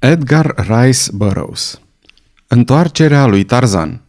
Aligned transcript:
Edgar 0.00 0.54
Rice 0.56 1.10
Burroughs 1.12 1.80
Întoarcerea 2.46 3.26
lui 3.26 3.44
Tarzan 3.44 4.00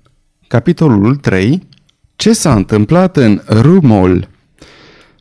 Capitolul 0.48 1.16
3 1.16 1.68
Ce 2.16 2.34
s-a 2.34 2.54
întâmplat 2.54 3.18
în 3.18 3.42
Rumol 3.48 4.28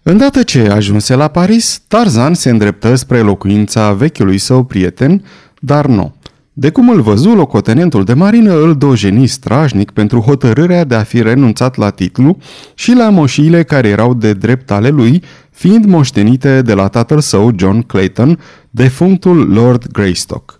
Îndată 0.02 0.42
ce 0.42 0.68
ajunse 0.68 1.14
la 1.14 1.28
Paris, 1.28 1.82
Tarzan 1.88 2.34
se 2.34 2.50
îndreptă 2.50 2.94
spre 2.94 3.20
locuința 3.20 3.92
vechiului 3.92 4.38
său 4.38 4.64
prieten, 4.64 5.24
dar 5.58 5.86
nu. 5.86 6.14
De 6.52 6.70
cum 6.70 6.88
îl 6.88 7.00
văzu, 7.00 7.34
locotenentul 7.34 8.04
de 8.04 8.14
marină 8.14 8.60
îl 8.60 8.76
dojeni 8.76 9.26
strașnic 9.26 9.90
pentru 9.90 10.20
hotărârea 10.20 10.84
de 10.84 10.94
a 10.94 11.02
fi 11.02 11.22
renunțat 11.22 11.76
la 11.76 11.90
titlu 11.90 12.38
și 12.74 12.92
la 12.92 13.10
moșiile 13.10 13.62
care 13.62 13.88
erau 13.88 14.14
de 14.14 14.32
drept 14.32 14.70
ale 14.70 14.88
lui, 14.88 15.22
fiind 15.50 15.84
moștenite 15.84 16.62
de 16.62 16.74
la 16.74 16.88
tatăl 16.88 17.20
său, 17.20 17.52
John 17.56 17.80
Clayton, 17.80 18.38
defunctul 18.70 19.52
Lord 19.52 19.86
Greystock. 19.92 20.57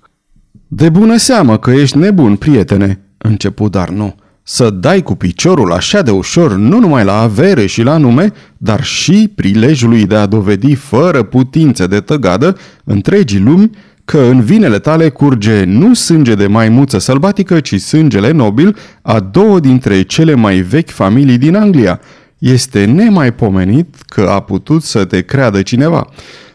De 0.71 0.89
bună 0.89 1.16
seamă 1.16 1.58
că 1.58 1.71
ești 1.71 1.99
nebun, 1.99 2.36
prietene, 2.36 3.00
începu 3.18 3.68
dar 3.68 3.89
nu. 3.89 4.14
Să 4.43 4.71
dai 4.71 5.03
cu 5.03 5.14
piciorul 5.14 5.72
așa 5.72 6.03
de 6.03 6.11
ușor 6.11 6.57
nu 6.57 6.79
numai 6.79 7.04
la 7.04 7.21
avere 7.21 7.67
și 7.67 7.82
la 7.82 7.96
nume, 7.96 8.32
dar 8.57 8.85
și 8.85 9.32
prilejului 9.35 10.07
de 10.07 10.14
a 10.14 10.26
dovedi 10.26 10.75
fără 10.75 11.23
putință 11.23 11.86
de 11.86 12.00
tăgadă 12.00 12.57
întregii 12.85 13.40
lumi 13.40 13.71
că 14.04 14.18
în 14.18 14.40
vinele 14.40 14.79
tale 14.79 15.09
curge 15.09 15.64
nu 15.64 15.95
sânge 15.95 16.35
de 16.35 16.46
maimuță 16.46 16.98
sălbatică, 16.98 17.61
ci 17.61 17.81
sângele 17.81 18.31
nobil 18.31 18.76
a 19.03 19.21
două 19.21 19.61
dintre 19.61 20.03
cele 20.03 20.35
mai 20.35 20.57
vechi 20.57 20.90
familii 20.90 21.39
din 21.39 21.57
Anglia. 21.57 22.00
Este 22.39 22.85
nemaipomenit 22.85 23.95
că 24.07 24.21
a 24.21 24.40
putut 24.40 24.82
să 24.82 25.04
te 25.04 25.23
creadă 25.23 25.62
cineva. 25.62 26.09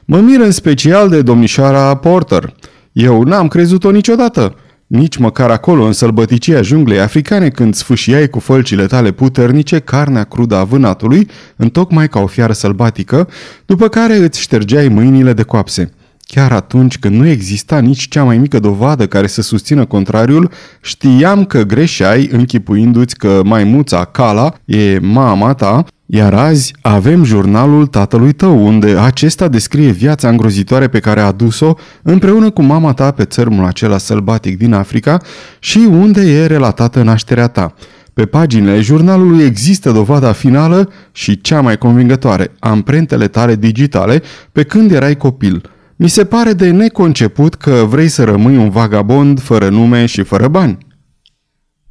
Mă 0.05 0.17
mir 0.17 0.39
în 0.39 0.51
special 0.51 1.09
de 1.09 1.21
domnișoara 1.21 1.95
Porter. 1.95 2.53
Eu 2.93 3.23
n-am 3.23 3.47
crezut-o 3.47 3.91
niciodată. 3.91 4.55
Nici 4.87 5.17
măcar 5.17 5.49
acolo, 5.49 5.83
în 5.83 5.93
sălbăticia 5.93 6.61
junglei 6.61 6.99
africane, 6.99 7.49
când 7.49 7.73
sfâșiai 7.73 8.29
cu 8.29 8.39
fălcile 8.39 8.85
tale 8.85 9.11
puternice 9.11 9.79
carnea 9.79 10.23
crudă 10.23 10.55
a 10.55 10.63
vânatului, 10.63 11.27
întocmai 11.55 12.07
ca 12.07 12.19
o 12.19 12.27
fiară 12.27 12.53
sălbatică, 12.53 13.29
după 13.65 13.87
care 13.87 14.15
îți 14.15 14.39
ștergeai 14.39 14.87
mâinile 14.87 15.33
de 15.33 15.43
coapse. 15.43 15.93
Chiar 16.25 16.51
atunci 16.51 16.99
când 16.99 17.15
nu 17.15 17.27
exista 17.27 17.79
nici 17.79 18.07
cea 18.07 18.23
mai 18.23 18.37
mică 18.37 18.59
dovadă 18.59 19.07
care 19.07 19.27
să 19.27 19.41
susțină 19.41 19.85
contrariul, 19.85 20.51
știam 20.81 21.45
că 21.45 21.63
greșeai 21.63 22.29
închipuindu-ți 22.31 23.17
că 23.17 23.41
maimuța 23.43 24.05
Cala 24.05 24.53
e 24.65 24.99
mama 24.99 25.53
ta, 25.53 25.85
iar 26.05 26.33
azi 26.33 26.73
avem 26.81 27.23
jurnalul 27.23 27.87
tatălui 27.87 28.31
tău, 28.31 28.65
unde 28.65 28.97
acesta 28.97 29.47
descrie 29.47 29.91
viața 29.91 30.29
îngrozitoare 30.29 30.87
pe 30.87 30.99
care 30.99 31.19
a 31.19 31.25
adus-o 31.25 31.73
împreună 32.01 32.49
cu 32.49 32.61
mama 32.61 32.93
ta 32.93 33.11
pe 33.11 33.23
țărmul 33.23 33.65
acela 33.65 33.97
sălbatic 33.97 34.57
din 34.57 34.73
Africa 34.73 35.21
și 35.59 35.77
unde 35.77 36.21
e 36.21 36.45
relatată 36.45 37.01
nașterea 37.01 37.47
ta. 37.47 37.73
Pe 38.13 38.25
paginile 38.25 38.81
jurnalului 38.81 39.43
există 39.43 39.91
dovada 39.91 40.31
finală 40.31 40.91
și 41.11 41.41
cea 41.41 41.61
mai 41.61 41.77
convingătoare, 41.77 42.51
amprentele 42.59 43.27
tale 43.27 43.55
digitale 43.55 44.21
pe 44.51 44.63
când 44.63 44.91
erai 44.91 45.17
copil– 45.17 45.61
mi 45.95 46.07
se 46.09 46.25
pare 46.25 46.53
de 46.53 46.71
neconceput 46.71 47.55
că 47.55 47.85
vrei 47.89 48.07
să 48.07 48.23
rămâi 48.23 48.57
un 48.57 48.69
vagabond 48.69 49.41
fără 49.41 49.69
nume 49.69 50.05
și 50.05 50.23
fără 50.23 50.47
bani. 50.47 50.77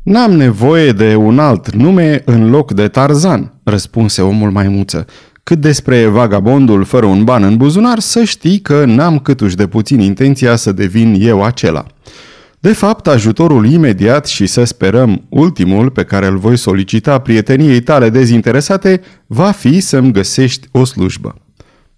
N-am 0.02 0.32
nevoie 0.32 0.92
de 0.92 1.14
un 1.14 1.38
alt 1.38 1.74
nume 1.74 2.22
în 2.24 2.50
loc 2.50 2.72
de 2.72 2.88
Tarzan, 2.88 3.60
răspunse 3.64 4.22
omul 4.22 4.50
maimuță. 4.50 5.06
Cât 5.42 5.60
despre 5.60 6.06
vagabondul 6.06 6.84
fără 6.84 7.06
un 7.06 7.24
ban 7.24 7.42
în 7.42 7.56
buzunar, 7.56 7.98
să 7.98 8.24
știi 8.24 8.60
că 8.60 8.84
n-am 8.84 9.18
câtuși 9.18 9.56
de 9.56 9.66
puțin 9.66 10.00
intenția 10.00 10.56
să 10.56 10.72
devin 10.72 11.16
eu 11.18 11.42
acela. 11.42 11.86
De 12.60 12.72
fapt, 12.72 13.06
ajutorul 13.06 13.66
imediat 13.66 14.26
și 14.26 14.46
să 14.46 14.64
sperăm 14.64 15.24
ultimul 15.28 15.90
pe 15.90 16.04
care 16.04 16.26
îl 16.26 16.38
voi 16.38 16.56
solicita 16.56 17.18
prieteniei 17.18 17.80
tale 17.80 18.10
dezinteresate 18.10 19.00
va 19.26 19.50
fi 19.50 19.80
să-mi 19.80 20.12
găsești 20.12 20.68
o 20.70 20.84
slujbă. 20.84 21.34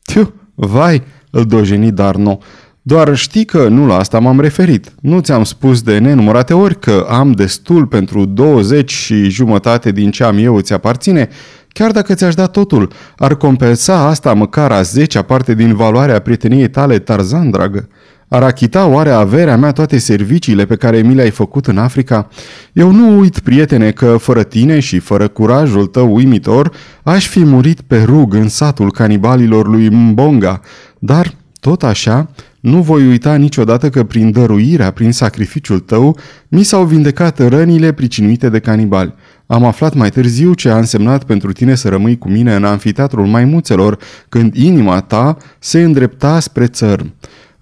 Tiu, 0.02 0.34
vai, 0.54 1.02
îl 1.34 1.44
dojeni 1.44 1.92
Darno. 1.92 2.38
Doar 2.82 3.16
știi 3.16 3.44
că 3.44 3.68
nu 3.68 3.86
la 3.86 3.96
asta 3.96 4.18
m-am 4.18 4.40
referit. 4.40 4.92
Nu 5.00 5.20
ți-am 5.20 5.44
spus 5.44 5.82
de 5.82 5.98
nenumărate 5.98 6.54
ori 6.54 6.78
că 6.78 7.06
am 7.08 7.32
destul 7.32 7.86
pentru 7.86 8.24
20 8.24 8.92
și 8.92 9.30
jumătate 9.30 9.90
din 9.90 10.10
ce 10.10 10.24
am 10.24 10.38
eu 10.38 10.54
îți 10.54 10.72
aparține? 10.72 11.28
Chiar 11.68 11.90
dacă 11.90 12.14
ți-aș 12.14 12.34
da 12.34 12.46
totul, 12.46 12.90
ar 13.16 13.36
compensa 13.36 14.06
asta 14.06 14.32
măcar 14.34 14.72
a 14.72 14.82
zecea 14.82 15.22
parte 15.22 15.54
din 15.54 15.74
valoarea 15.74 16.18
prieteniei 16.18 16.70
tale, 16.70 16.98
Tarzan, 16.98 17.50
dragă? 17.50 17.88
Ar 18.28 18.42
achita 18.42 18.86
oare 18.86 19.10
averea 19.10 19.56
mea 19.56 19.72
toate 19.72 19.98
serviciile 19.98 20.64
pe 20.64 20.76
care 20.76 21.02
mi 21.02 21.14
le-ai 21.14 21.30
făcut 21.30 21.66
în 21.66 21.78
Africa? 21.78 22.28
Eu 22.72 22.90
nu 22.90 23.18
uit, 23.18 23.38
prietene, 23.38 23.90
că 23.90 24.16
fără 24.16 24.42
tine 24.42 24.80
și 24.80 24.98
fără 24.98 25.28
curajul 25.28 25.86
tău 25.86 26.14
uimitor, 26.14 26.72
aș 27.02 27.28
fi 27.28 27.44
murit 27.44 27.80
pe 27.80 28.02
rug 28.02 28.34
în 28.34 28.48
satul 28.48 28.90
canibalilor 28.90 29.68
lui 29.68 29.88
Mbonga, 29.88 30.60
dar, 31.04 31.34
tot 31.60 31.82
așa, 31.82 32.30
nu 32.60 32.82
voi 32.82 33.06
uita 33.06 33.34
niciodată 33.34 33.90
că 33.90 34.04
prin 34.04 34.30
dăruirea, 34.30 34.90
prin 34.90 35.12
sacrificiul 35.12 35.80
tău, 35.80 36.18
mi 36.48 36.62
s-au 36.62 36.84
vindecat 36.84 37.48
rănile 37.48 37.92
pricinuite 37.92 38.48
de 38.48 38.58
canibali. 38.58 39.14
Am 39.46 39.64
aflat 39.64 39.94
mai 39.94 40.10
târziu 40.10 40.54
ce 40.54 40.68
a 40.68 40.76
însemnat 40.76 41.24
pentru 41.24 41.52
tine 41.52 41.74
să 41.74 41.88
rămâi 41.88 42.18
cu 42.18 42.28
mine 42.28 42.54
în 42.54 42.64
anfiteatrul 42.64 43.26
maimuțelor, 43.26 43.98
când 44.28 44.54
inima 44.54 45.00
ta 45.00 45.36
se 45.58 45.82
îndrepta 45.82 46.40
spre 46.40 46.66
țărm. 46.66 47.14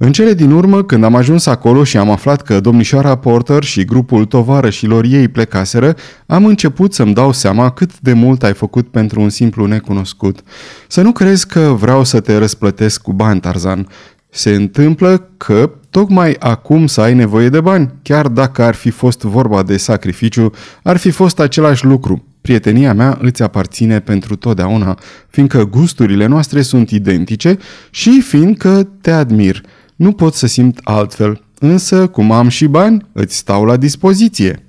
În 0.05 0.13
cele 0.13 0.35
din 0.35 0.51
urmă, 0.51 0.83
când 0.83 1.05
am 1.05 1.15
ajuns 1.15 1.47
acolo 1.47 1.85
și 1.85 1.97
am 1.97 2.11
aflat 2.11 2.43
că 2.43 2.61
domnișoara 2.61 3.17
Porter 3.17 3.63
și 3.63 3.85
grupul 3.85 4.25
tovarășilor 4.25 5.05
ei 5.05 5.29
plecaseră, 5.29 5.97
am 6.27 6.45
început 6.45 6.95
să-mi 6.95 7.15
dau 7.15 7.33
seama 7.33 7.71
cât 7.71 8.01
de 8.01 8.13
mult 8.13 8.43
ai 8.43 8.53
făcut 8.53 8.89
pentru 8.89 9.21
un 9.21 9.29
simplu 9.29 9.67
necunoscut. 9.67 10.41
Să 10.89 11.03
nu 11.03 11.13
crezi 11.13 11.47
că 11.47 11.61
vreau 11.61 12.05
să 12.05 12.21
te 12.21 12.37
răsplătesc 12.37 13.03
cu 13.03 13.13
bani, 13.13 13.41
Tarzan. 13.41 13.89
Se 14.31 14.55
întâmplă 14.55 15.29
că 15.37 15.71
tocmai 15.91 16.37
acum 16.39 16.87
să 16.87 17.01
ai 17.01 17.15
nevoie 17.15 17.49
de 17.49 17.61
bani, 17.61 17.95
chiar 18.03 18.29
dacă 18.29 18.63
ar 18.63 18.75
fi 18.75 18.91
fost 18.91 19.21
vorba 19.21 19.63
de 19.63 19.77
sacrificiu, 19.77 20.53
ar 20.83 20.97
fi 20.97 21.11
fost 21.11 21.41
același 21.41 21.85
lucru. 21.85 22.25
Prietenia 22.41 22.95
mea 22.95 23.19
îți 23.21 23.43
aparține 23.43 24.01
pentru 24.01 24.37
totdeauna, 24.37 24.99
fiindcă 25.29 25.65
gusturile 25.65 26.27
noastre 26.27 26.63
sunt 26.63 26.91
identice 26.91 27.59
și 27.91 28.21
fiindcă 28.21 28.89
te 29.01 29.11
admir– 29.11 29.61
nu 29.97 30.13
pot 30.13 30.35
să 30.35 30.47
simt 30.47 30.81
altfel, 30.83 31.45
însă, 31.59 32.07
cum 32.07 32.31
am 32.31 32.49
și 32.49 32.67
bani, 32.67 33.07
îți 33.13 33.37
stau 33.37 33.65
la 33.65 33.77
dispoziție. 33.77 34.67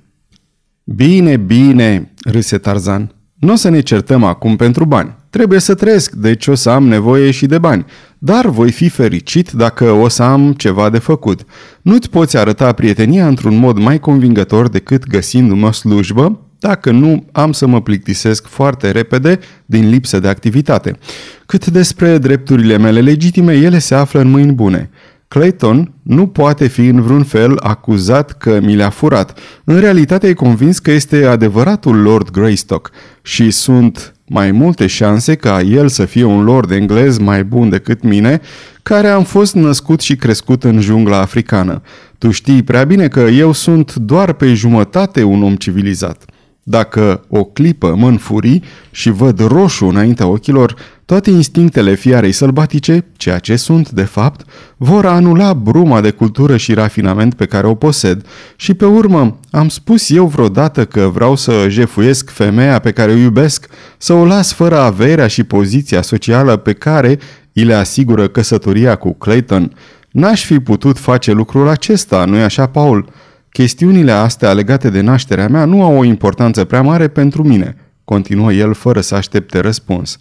Bine, 0.84 1.36
bine, 1.36 2.12
râse 2.24 2.58
Tarzan. 2.58 3.14
Nu 3.34 3.52
o 3.52 3.56
să 3.56 3.68
ne 3.68 3.80
certăm 3.80 4.24
acum 4.24 4.56
pentru 4.56 4.84
bani. 4.84 5.16
Trebuie 5.30 5.60
să 5.60 5.74
trăiesc, 5.74 6.12
deci 6.12 6.46
o 6.46 6.54
să 6.54 6.70
am 6.70 6.86
nevoie 6.86 7.30
și 7.30 7.46
de 7.46 7.58
bani. 7.58 7.84
Dar 8.18 8.46
voi 8.46 8.70
fi 8.70 8.88
fericit 8.88 9.50
dacă 9.50 9.90
o 9.90 10.08
să 10.08 10.22
am 10.22 10.52
ceva 10.52 10.90
de 10.90 10.98
făcut. 10.98 11.44
Nu-ți 11.82 12.10
poți 12.10 12.36
arăta 12.36 12.72
prietenia 12.72 13.26
într-un 13.26 13.56
mod 13.56 13.78
mai 13.78 13.98
convingător 13.98 14.68
decât 14.68 15.06
găsindu-mă 15.06 15.72
slujbă, 15.72 16.40
dacă 16.58 16.90
nu, 16.90 17.26
am 17.32 17.52
să 17.52 17.66
mă 17.66 17.82
plictisesc 17.82 18.46
foarte 18.46 18.90
repede 18.90 19.38
din 19.66 19.88
lipsă 19.88 20.20
de 20.20 20.28
activitate. 20.28 20.98
Cât 21.46 21.66
despre 21.66 22.18
drepturile 22.18 22.78
mele 22.78 23.00
legitime, 23.00 23.54
ele 23.54 23.78
se 23.78 23.94
află 23.94 24.20
în 24.20 24.30
mâini 24.30 24.52
bune. 24.52 24.90
Clayton 25.34 25.92
nu 26.02 26.26
poate 26.26 26.66
fi 26.66 26.86
în 26.86 27.02
vreun 27.02 27.24
fel 27.24 27.56
acuzat 27.58 28.32
că 28.32 28.60
mi 28.60 28.76
le-a 28.76 28.90
furat. 28.90 29.38
În 29.64 29.80
realitate 29.80 30.28
e 30.28 30.32
convins 30.32 30.78
că 30.78 30.90
este 30.90 31.24
adevăratul 31.24 31.96
Lord 32.02 32.30
Greystock 32.30 32.90
și 33.22 33.50
sunt 33.50 34.14
mai 34.26 34.50
multe 34.50 34.86
șanse 34.86 35.34
ca 35.34 35.60
el 35.60 35.88
să 35.88 36.04
fie 36.04 36.24
un 36.24 36.44
lord 36.44 36.70
englez 36.70 37.18
mai 37.18 37.44
bun 37.44 37.68
decât 37.68 38.02
mine, 38.02 38.40
care 38.82 39.08
am 39.08 39.24
fost 39.24 39.54
născut 39.54 40.00
și 40.00 40.16
crescut 40.16 40.64
în 40.64 40.80
jungla 40.80 41.20
africană. 41.20 41.82
Tu 42.18 42.30
știi 42.30 42.62
prea 42.62 42.84
bine 42.84 43.08
că 43.08 43.20
eu 43.20 43.52
sunt 43.52 43.94
doar 43.94 44.32
pe 44.32 44.54
jumătate 44.54 45.22
un 45.22 45.42
om 45.42 45.54
civilizat. 45.56 46.24
Dacă 46.66 47.24
o 47.28 47.44
clipă 47.44 47.94
mă 47.96 48.08
înfurii 48.08 48.62
și 48.90 49.10
văd 49.10 49.46
roșu 49.46 49.86
înaintea 49.86 50.26
ochilor, 50.26 50.74
toate 51.04 51.30
instinctele 51.30 51.94
fiarei 51.94 52.32
sălbatice, 52.32 53.04
ceea 53.16 53.38
ce 53.38 53.56
sunt 53.56 53.90
de 53.90 54.02
fapt, 54.02 54.44
vor 54.76 55.06
anula 55.06 55.54
bruma 55.54 56.00
de 56.00 56.10
cultură 56.10 56.56
și 56.56 56.74
rafinament 56.74 57.34
pe 57.34 57.46
care 57.46 57.66
o 57.66 57.74
posed 57.74 58.26
și 58.56 58.74
pe 58.74 58.84
urmă 58.84 59.38
am 59.50 59.68
spus 59.68 60.10
eu 60.10 60.26
vreodată 60.26 60.84
că 60.84 61.10
vreau 61.14 61.36
să 61.36 61.66
jefuiesc 61.68 62.30
femeia 62.30 62.78
pe 62.78 62.92
care 62.92 63.12
o 63.12 63.16
iubesc, 63.16 63.66
să 63.98 64.12
o 64.12 64.24
las 64.24 64.52
fără 64.52 64.78
averea 64.78 65.26
și 65.26 65.44
poziția 65.44 66.02
socială 66.02 66.56
pe 66.56 66.72
care 66.72 67.18
îi 67.52 67.64
le 67.64 67.74
asigură 67.74 68.28
căsătoria 68.28 68.94
cu 68.94 69.12
Clayton. 69.14 69.72
N-aș 70.10 70.44
fi 70.44 70.58
putut 70.58 70.98
face 70.98 71.32
lucrul 71.32 71.68
acesta, 71.68 72.24
nu-i 72.24 72.42
așa, 72.42 72.66
Paul?" 72.66 73.08
Chestiunile 73.56 74.12
astea 74.12 74.52
legate 74.52 74.90
de 74.90 75.00
nașterea 75.00 75.48
mea 75.48 75.64
nu 75.64 75.82
au 75.82 75.96
o 75.96 76.04
importanță 76.04 76.64
prea 76.64 76.82
mare 76.82 77.08
pentru 77.08 77.42
mine, 77.42 77.76
continuă 78.04 78.52
el 78.52 78.74
fără 78.74 79.00
să 79.00 79.14
aștepte 79.14 79.60
răspuns. 79.60 80.16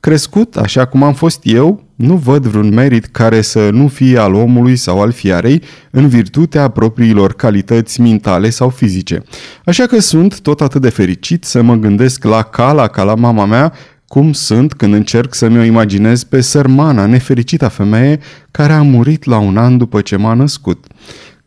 Crescut 0.00 0.56
așa 0.56 0.84
cum 0.84 1.02
am 1.02 1.14
fost 1.14 1.40
eu, 1.42 1.84
nu 1.94 2.16
văd 2.16 2.46
vreun 2.46 2.74
merit 2.74 3.06
care 3.06 3.40
să 3.40 3.70
nu 3.70 3.88
fie 3.88 4.18
al 4.18 4.34
omului 4.34 4.76
sau 4.76 5.00
al 5.00 5.12
fiarei 5.12 5.62
în 5.90 6.08
virtutea 6.08 6.68
propriilor 6.68 7.32
calități 7.34 8.00
mentale 8.00 8.50
sau 8.50 8.68
fizice. 8.68 9.22
Așa 9.64 9.86
că 9.86 10.00
sunt 10.00 10.40
tot 10.40 10.60
atât 10.60 10.80
de 10.80 10.88
fericit 10.88 11.44
să 11.44 11.62
mă 11.62 11.74
gândesc 11.74 12.24
la 12.24 12.42
Cala 12.42 12.88
ca 12.88 13.02
la 13.02 13.14
mama 13.14 13.44
mea 13.44 13.72
cum 14.08 14.32
sunt 14.32 14.72
când 14.72 14.94
încerc 14.94 15.34
să-mi 15.34 15.58
o 15.58 15.62
imaginez 15.62 16.24
pe 16.24 16.40
sărmana, 16.40 17.06
nefericita 17.06 17.68
femeie 17.68 18.20
care 18.50 18.72
a 18.72 18.82
murit 18.82 19.24
la 19.24 19.38
un 19.38 19.56
an 19.56 19.78
după 19.78 20.00
ce 20.00 20.16
m-a 20.16 20.34
născut. 20.34 20.86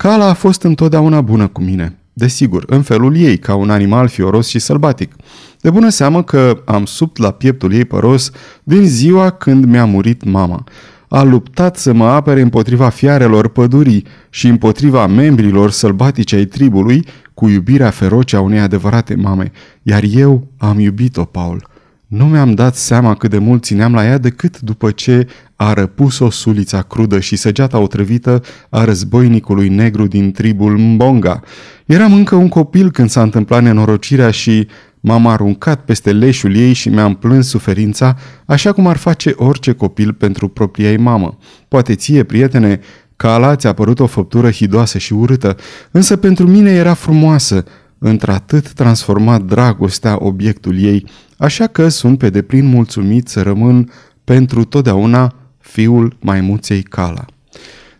Cala 0.01 0.25
a 0.25 0.33
fost 0.33 0.63
întotdeauna 0.63 1.21
bună 1.21 1.47
cu 1.47 1.61
mine. 1.61 1.97
Desigur, 2.13 2.63
în 2.67 2.81
felul 2.81 3.15
ei, 3.17 3.37
ca 3.37 3.55
un 3.55 3.69
animal 3.69 4.07
fioros 4.07 4.47
și 4.47 4.59
sălbatic. 4.59 5.15
De 5.61 5.69
bună 5.69 5.89
seamă 5.89 6.23
că 6.23 6.61
am 6.65 6.85
subt 6.85 7.17
la 7.17 7.31
pieptul 7.31 7.73
ei 7.73 7.85
păros 7.85 8.31
din 8.63 8.87
ziua 8.87 9.29
când 9.29 9.65
mi-a 9.65 9.85
murit 9.85 10.23
mama. 10.23 10.63
A 11.07 11.23
luptat 11.23 11.77
să 11.77 11.93
mă 11.93 12.05
apere 12.05 12.41
împotriva 12.41 12.89
fiarelor 12.89 13.47
pădurii 13.47 14.05
și 14.29 14.47
împotriva 14.47 15.07
membrilor 15.07 15.71
sălbatice 15.71 16.35
ai 16.35 16.45
tribului 16.45 17.05
cu 17.33 17.47
iubirea 17.47 17.89
feroce 17.89 18.35
a 18.35 18.41
unei 18.41 18.59
adevărate 18.59 19.15
mame, 19.15 19.51
iar 19.83 20.03
eu 20.11 20.47
am 20.57 20.79
iubit-o, 20.79 21.23
Paul. 21.23 21.67
Nu 22.09 22.25
mi-am 22.25 22.53
dat 22.53 22.75
seama 22.75 23.15
cât 23.15 23.29
de 23.29 23.37
mult 23.37 23.63
țineam 23.63 23.93
la 23.93 24.05
ea 24.05 24.17
decât 24.17 24.59
după 24.59 24.91
ce 24.91 25.27
a 25.55 25.73
răpus-o 25.73 26.29
sulița 26.29 26.81
crudă 26.81 27.19
și 27.19 27.35
săgeata 27.35 27.77
otrăvită 27.79 28.41
a 28.69 28.83
războinicului 28.83 29.67
negru 29.67 30.07
din 30.07 30.31
tribul 30.31 30.77
Mbonga. 30.77 31.39
Eram 31.85 32.13
încă 32.13 32.35
un 32.35 32.47
copil 32.47 32.91
când 32.91 33.09
s-a 33.09 33.21
întâmplat 33.21 33.61
nenorocirea 33.61 34.31
și 34.31 34.67
m-am 34.99 35.27
aruncat 35.27 35.85
peste 35.85 36.11
leșul 36.11 36.55
ei 36.55 36.73
și 36.73 36.89
mi-am 36.89 37.15
plâns 37.15 37.47
suferința, 37.47 38.17
așa 38.45 38.71
cum 38.71 38.87
ar 38.87 38.97
face 38.97 39.33
orice 39.35 39.71
copil 39.71 40.13
pentru 40.13 40.47
propria 40.47 40.89
ei 40.89 40.97
mamă. 40.97 41.37
Poate 41.67 41.95
ție, 41.95 42.23
prietene, 42.23 42.79
Cala 43.15 43.55
ți-a 43.55 43.73
părut 43.73 43.99
o 43.99 44.05
făptură 44.05 44.51
hidoasă 44.51 44.97
și 44.97 45.13
urâtă, 45.13 45.57
însă 45.91 46.15
pentru 46.15 46.47
mine 46.47 46.71
era 46.71 46.93
frumoasă, 46.93 47.63
într-atât 47.99 48.73
transformat 48.73 49.41
dragostea 49.41 50.17
obiectul 50.19 50.79
ei, 50.79 51.05
așa 51.37 51.67
că 51.67 51.87
sunt 51.87 52.17
pe 52.17 52.29
deplin 52.29 52.65
mulțumit 52.65 53.27
să 53.27 53.41
rămân 53.41 53.91
pentru 54.23 54.63
totdeauna 54.63 55.33
fiul 55.57 56.17
maimuței 56.19 56.81
Cala. 56.81 57.25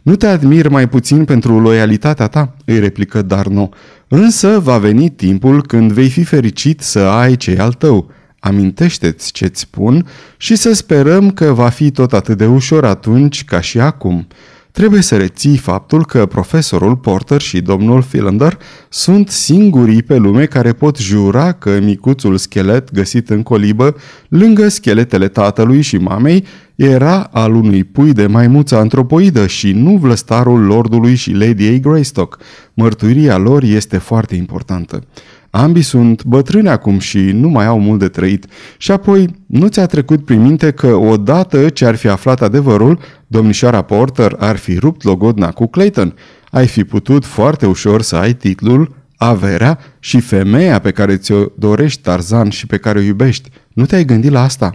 Nu 0.01 0.15
te 0.15 0.27
admir 0.27 0.67
mai 0.67 0.89
puțin 0.89 1.25
pentru 1.25 1.59
loialitatea 1.59 2.27
ta?" 2.27 2.55
îi 2.65 2.79
replică 2.79 3.21
Darno. 3.21 3.69
Însă 4.07 4.59
va 4.59 4.77
veni 4.77 5.09
timpul 5.09 5.65
când 5.65 5.91
vei 5.91 6.09
fi 6.09 6.23
fericit 6.23 6.81
să 6.81 6.99
ai 6.99 7.35
ce 7.35 7.57
al 7.59 7.73
tău. 7.73 8.11
Amintește-ți 8.39 9.31
ce-ți 9.31 9.59
spun 9.59 10.07
și 10.37 10.55
să 10.55 10.73
sperăm 10.73 11.31
că 11.31 11.45
va 11.53 11.69
fi 11.69 11.91
tot 11.91 12.13
atât 12.13 12.37
de 12.37 12.45
ușor 12.45 12.85
atunci 12.85 13.45
ca 13.45 13.61
și 13.61 13.79
acum. 13.79 14.27
Trebuie 14.71 15.01
să 15.01 15.17
reții 15.17 15.57
faptul 15.57 16.05
că 16.05 16.25
profesorul 16.25 16.95
Porter 16.95 17.41
și 17.41 17.61
domnul 17.61 18.03
Philander 18.03 18.57
sunt 18.89 19.29
singurii 19.29 20.03
pe 20.03 20.15
lume 20.15 20.45
care 20.45 20.73
pot 20.73 20.97
jura 20.97 21.51
că 21.51 21.79
micuțul 21.79 22.37
schelet 22.37 22.91
găsit 22.91 23.29
în 23.29 23.43
colibă, 23.43 23.95
lângă 24.27 24.67
scheletele 24.67 25.27
tatălui 25.27 25.81
și 25.81 25.97
mamei, 25.97 26.45
era 26.75 27.21
al 27.21 27.55
unui 27.55 27.83
pui 27.83 28.13
de 28.13 28.27
maimuță 28.27 28.75
antropoidă 28.75 29.47
și 29.47 29.71
nu 29.71 29.97
vlăstarul 29.97 30.65
lordului 30.65 31.15
și 31.15 31.31
lady 31.31 31.79
Greystock. 31.79 32.39
Mărturia 32.73 33.37
lor 33.37 33.63
este 33.63 33.97
foarte 33.97 34.35
importantă. 34.35 35.03
Ambii 35.49 35.81
sunt 35.81 36.23
bătrâni 36.23 36.69
acum 36.69 36.99
și 36.99 37.19
nu 37.19 37.49
mai 37.49 37.65
au 37.65 37.79
mult 37.79 37.99
de 37.99 38.07
trăit. 38.07 38.45
Și 38.77 38.91
apoi, 38.91 39.35
nu 39.45 39.67
ți-a 39.67 39.85
trecut 39.85 40.25
prin 40.25 40.41
minte 40.41 40.71
că 40.71 40.87
odată 40.87 41.69
ce 41.69 41.85
ar 41.85 41.95
fi 41.95 42.07
aflat 42.07 42.41
adevărul, 42.41 42.99
domnișoara 43.29 43.81
Porter 43.81 44.35
ar 44.39 44.55
fi 44.55 44.77
rupt 44.77 45.03
logodna 45.03 45.51
cu 45.51 45.67
Clayton? 45.67 46.15
Ai 46.51 46.67
fi 46.67 46.83
putut 46.83 47.25
foarte 47.25 47.65
ușor 47.65 48.01
să 48.01 48.15
ai 48.15 48.33
titlul, 48.33 48.95
averea 49.17 49.79
și 49.99 50.19
femeia 50.19 50.79
pe 50.79 50.91
care 50.91 51.17
ți-o 51.17 51.45
dorești, 51.57 52.01
Tarzan, 52.01 52.49
și 52.49 52.67
pe 52.67 52.77
care 52.77 52.99
o 52.99 53.01
iubești. 53.01 53.49
Nu 53.73 53.85
te-ai 53.85 54.05
gândit 54.05 54.31
la 54.31 54.43
asta? 54.43 54.73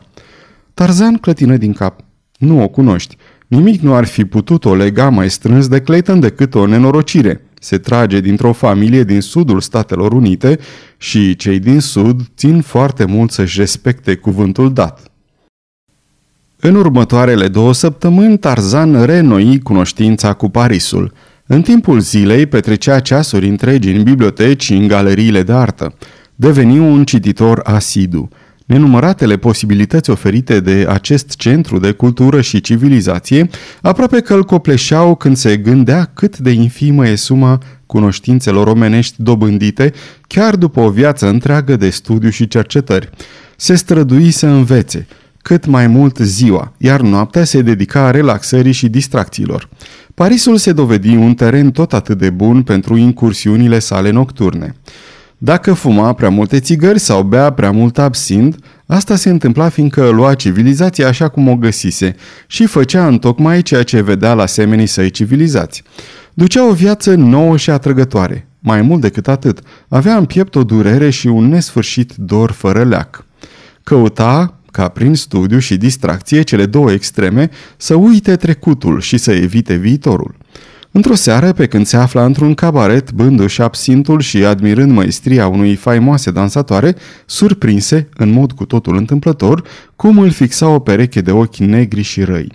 Tarzan 0.75 1.17
clătină 1.17 1.57
din 1.57 1.73
cap. 1.73 2.01
Nu 2.39 2.63
o 2.63 2.69
cunoști. 2.69 3.17
Nimic 3.47 3.81
nu 3.81 3.95
ar 3.95 4.05
fi 4.05 4.25
putut 4.25 4.65
o 4.65 4.75
lega 4.75 5.09
mai 5.09 5.31
strâns 5.31 5.69
de 5.69 5.81
Clayton 5.81 6.21
decât 6.21 6.55
o 6.55 6.67
nenorocire 6.67 7.41
se 7.65 7.79
trage 7.79 8.21
dintr-o 8.21 8.53
familie 8.53 9.05
din 9.05 9.21
sudul 9.21 9.61
Statelor 9.61 10.13
Unite 10.13 10.59
și 10.97 11.37
cei 11.37 11.59
din 11.59 11.81
sud 11.81 12.21
țin 12.37 12.61
foarte 12.61 13.05
mult 13.05 13.31
să-și 13.31 13.59
respecte 13.59 14.15
cuvântul 14.15 14.73
dat. 14.73 15.13
În 16.67 16.75
următoarele 16.75 17.49
două 17.49 17.75
săptămâni, 17.75 18.39
Tarzan 18.39 19.05
renoi 19.05 19.61
cunoștința 19.63 20.33
cu 20.33 20.49
Parisul. 20.49 21.13
În 21.47 21.63
timpul 21.63 22.01
zilei 22.01 22.47
petrecea 22.47 23.01
ceasuri 23.01 23.49
întregi 23.49 23.91
în 23.91 24.03
biblioteci 24.03 24.63
și 24.63 24.73
în 24.73 24.87
galeriile 24.87 25.43
de 25.43 25.53
artă. 25.53 25.95
Deveni 26.35 26.79
un 26.79 27.05
cititor 27.05 27.61
asidu– 27.65 28.29
Nenumăratele 28.67 29.37
posibilități 29.37 30.11
oferite 30.11 30.61
de 30.61 30.87
acest 30.89 31.35
centru 31.37 31.79
de 31.79 31.93
cultură 31.93 32.41
și 32.41 32.61
civilizație 32.61 33.49
aproape 33.83 34.21
că 34.21 34.35
îl 34.35 34.45
copleșeau 34.45 35.15
când 35.15 35.37
se 35.37 35.57
gândea 35.57 36.11
cât 36.15 36.39
de 36.39 36.51
infimă 36.51 37.09
e 37.09 37.15
suma 37.15 37.63
cunoștințelor 37.87 38.67
omenești 38.67 39.23
dobândite 39.23 39.93
chiar 40.27 40.57
după 40.57 40.81
o 40.81 40.91
viață 40.91 41.29
întreagă 41.29 41.77
de 41.77 41.91
studiu 41.91 42.29
și 42.29 42.49
cercetări. 42.49 43.11
Se 43.57 43.75
strădui 43.75 44.31
să 44.31 44.47
învețe, 44.47 45.07
cât 45.45 45.67
mai 45.67 45.87
mult 45.87 46.17
ziua, 46.17 46.73
iar 46.77 47.01
noaptea 47.01 47.45
se 47.45 47.63
dedica 47.63 48.11
relaxării 48.11 48.73
și 48.73 48.89
distracțiilor. 48.89 49.69
Parisul 50.15 50.57
se 50.57 50.73
dovedi 50.73 51.17
un 51.17 51.35
teren 51.35 51.71
tot 51.71 51.93
atât 51.93 52.19
de 52.19 52.31
bun 52.31 52.63
pentru 52.63 52.97
incursiunile 52.97 53.79
sale 53.79 54.11
nocturne. 54.11 54.75
Dacă 55.39 55.73
fuma 55.73 56.13
prea 56.13 56.29
multe 56.29 56.61
țigări 56.61 56.99
sau 56.99 57.23
bea 57.23 57.51
prea 57.51 57.71
mult 57.71 57.99
absint, 57.99 58.57
asta 58.87 59.17
se 59.17 59.31
întâmpla 59.31 59.69
fiindcă 59.69 60.09
lua 60.09 60.35
civilizația 60.35 61.09
așa 61.09 61.29
cum 61.29 61.49
o 61.49 61.57
găsise 61.57 62.15
și 62.47 62.67
făcea 62.67 63.07
întocmai 63.07 63.63
ceea 63.63 63.83
ce 63.83 64.03
vedea 64.03 64.35
la 64.35 64.47
semenii 64.47 64.87
săi 64.87 65.11
civilizați. 65.11 65.83
Ducea 66.35 66.69
o 66.69 66.73
viață 66.73 67.15
nouă 67.15 67.57
și 67.57 67.71
atrăgătoare. 67.71 68.49
Mai 68.59 68.83
mult 68.83 69.01
decât 69.01 69.29
atât, 69.29 69.59
avea 69.89 70.17
în 70.17 70.25
piept 70.25 70.55
o 70.55 70.65
durere 70.65 71.11
și 71.11 71.27
un 71.27 71.49
nesfârșit 71.49 72.13
dor 72.17 72.51
fără 72.51 72.85
leac. 72.85 73.27
Căuta, 73.83 74.59
ca 74.75 74.89
prin 74.89 75.15
studiu 75.15 75.59
și 75.59 75.77
distracție, 75.77 76.43
cele 76.43 76.67
două 76.67 76.93
extreme, 76.93 77.51
să 77.77 77.95
uite 77.95 78.37
trecutul 78.37 79.01
și 79.01 79.17
să 79.17 79.33
evite 79.33 79.75
viitorul. 79.75 80.35
Într-o 80.97 81.15
seară, 81.15 81.53
pe 81.53 81.67
când 81.67 81.87
se 81.87 81.97
afla 81.97 82.25
într-un 82.25 82.55
cabaret, 82.55 83.13
bându-și 83.13 83.63
absintul 83.63 84.21
și 84.21 84.45
admirând 84.45 84.93
măestria 84.93 85.47
unui 85.47 85.75
faimoase 85.75 86.31
dansatoare, 86.31 86.95
surprinse, 87.27 88.09
în 88.17 88.31
mod 88.31 88.53
cu 88.53 88.65
totul 88.65 88.97
întâmplător, 88.97 89.63
cum 89.97 90.19
îl 90.19 90.31
fixa 90.31 90.69
o 90.69 90.79
pereche 90.79 91.21
de 91.21 91.31
ochi 91.31 91.57
negri 91.57 92.03
și 92.03 92.23
răi. 92.23 92.53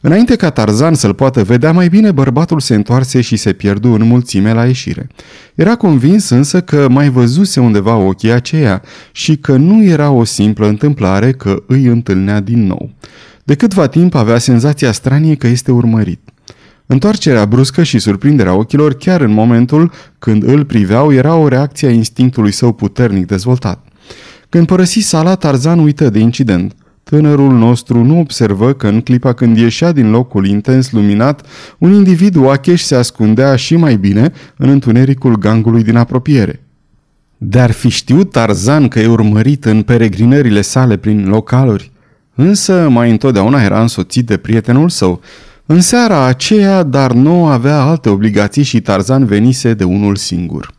Înainte 0.00 0.36
ca 0.36 0.50
Tarzan 0.50 0.94
să-l 0.94 1.14
poată 1.14 1.44
vedea 1.44 1.72
mai 1.72 1.88
bine, 1.88 2.10
bărbatul 2.10 2.60
se 2.60 2.74
întoarse 2.74 3.20
și 3.20 3.36
se 3.36 3.52
pierdu 3.52 3.92
în 3.92 4.06
mulțime 4.06 4.52
la 4.52 4.64
ieșire. 4.64 5.06
Era 5.54 5.76
convins 5.76 6.28
însă 6.28 6.60
că 6.60 6.88
mai 6.88 7.08
văzuse 7.08 7.60
undeva 7.60 7.96
ochii 7.96 8.32
aceia 8.32 8.82
și 9.12 9.36
că 9.36 9.56
nu 9.56 9.84
era 9.84 10.10
o 10.10 10.24
simplă 10.24 10.66
întâmplare 10.66 11.32
că 11.32 11.62
îi 11.66 11.84
întâlnea 11.84 12.40
din 12.40 12.66
nou. 12.66 12.90
De 13.44 13.54
câtva 13.54 13.86
timp 13.86 14.14
avea 14.14 14.38
senzația 14.38 14.92
stranie 14.92 15.34
că 15.34 15.46
este 15.46 15.72
urmărit. 15.72 16.29
Întoarcerea 16.92 17.46
bruscă 17.46 17.82
și 17.82 17.98
surprinderea 17.98 18.54
ochilor 18.54 18.94
chiar 18.94 19.20
în 19.20 19.32
momentul 19.32 19.92
când 20.18 20.42
îl 20.42 20.64
priveau 20.64 21.12
era 21.12 21.34
o 21.34 21.48
reacție 21.48 21.88
a 21.88 21.90
instinctului 21.90 22.52
său 22.52 22.72
puternic 22.72 23.26
dezvoltat. 23.26 23.86
Când 24.48 24.66
părăsi 24.66 25.00
sala, 25.00 25.34
Tarzan 25.34 25.78
uită 25.78 26.08
de 26.10 26.18
incident. 26.18 26.74
Tânărul 27.02 27.52
nostru 27.52 28.04
nu 28.04 28.18
observă 28.18 28.72
că 28.72 28.88
în 28.88 29.00
clipa 29.00 29.32
când 29.32 29.56
ieșea 29.56 29.92
din 29.92 30.10
locul 30.10 30.46
intens 30.46 30.90
luminat, 30.90 31.46
un 31.78 31.92
individ 31.92 32.36
oacheș 32.36 32.82
se 32.82 32.94
ascundea 32.94 33.56
și 33.56 33.76
mai 33.76 33.96
bine 33.96 34.32
în 34.56 34.68
întunericul 34.68 35.38
gangului 35.38 35.82
din 35.82 35.96
apropiere. 35.96 36.62
De-ar 37.36 37.70
fi 37.70 37.88
știut 37.88 38.30
Tarzan 38.30 38.88
că 38.88 39.00
e 39.00 39.06
urmărit 39.06 39.64
în 39.64 39.82
peregrinările 39.82 40.60
sale 40.60 40.96
prin 40.96 41.28
localuri, 41.28 41.90
însă 42.34 42.88
mai 42.88 43.10
întotdeauna 43.10 43.62
era 43.62 43.80
însoțit 43.80 44.26
de 44.26 44.36
prietenul 44.36 44.88
său, 44.88 45.20
în 45.72 45.80
seara 45.80 46.24
aceea, 46.24 46.82
dar 46.82 47.12
nu 47.12 47.46
avea 47.46 47.80
alte 47.80 48.08
obligații 48.08 48.62
și 48.62 48.80
Tarzan 48.80 49.24
venise 49.24 49.74
de 49.74 49.84
unul 49.84 50.16
singur. 50.16 50.72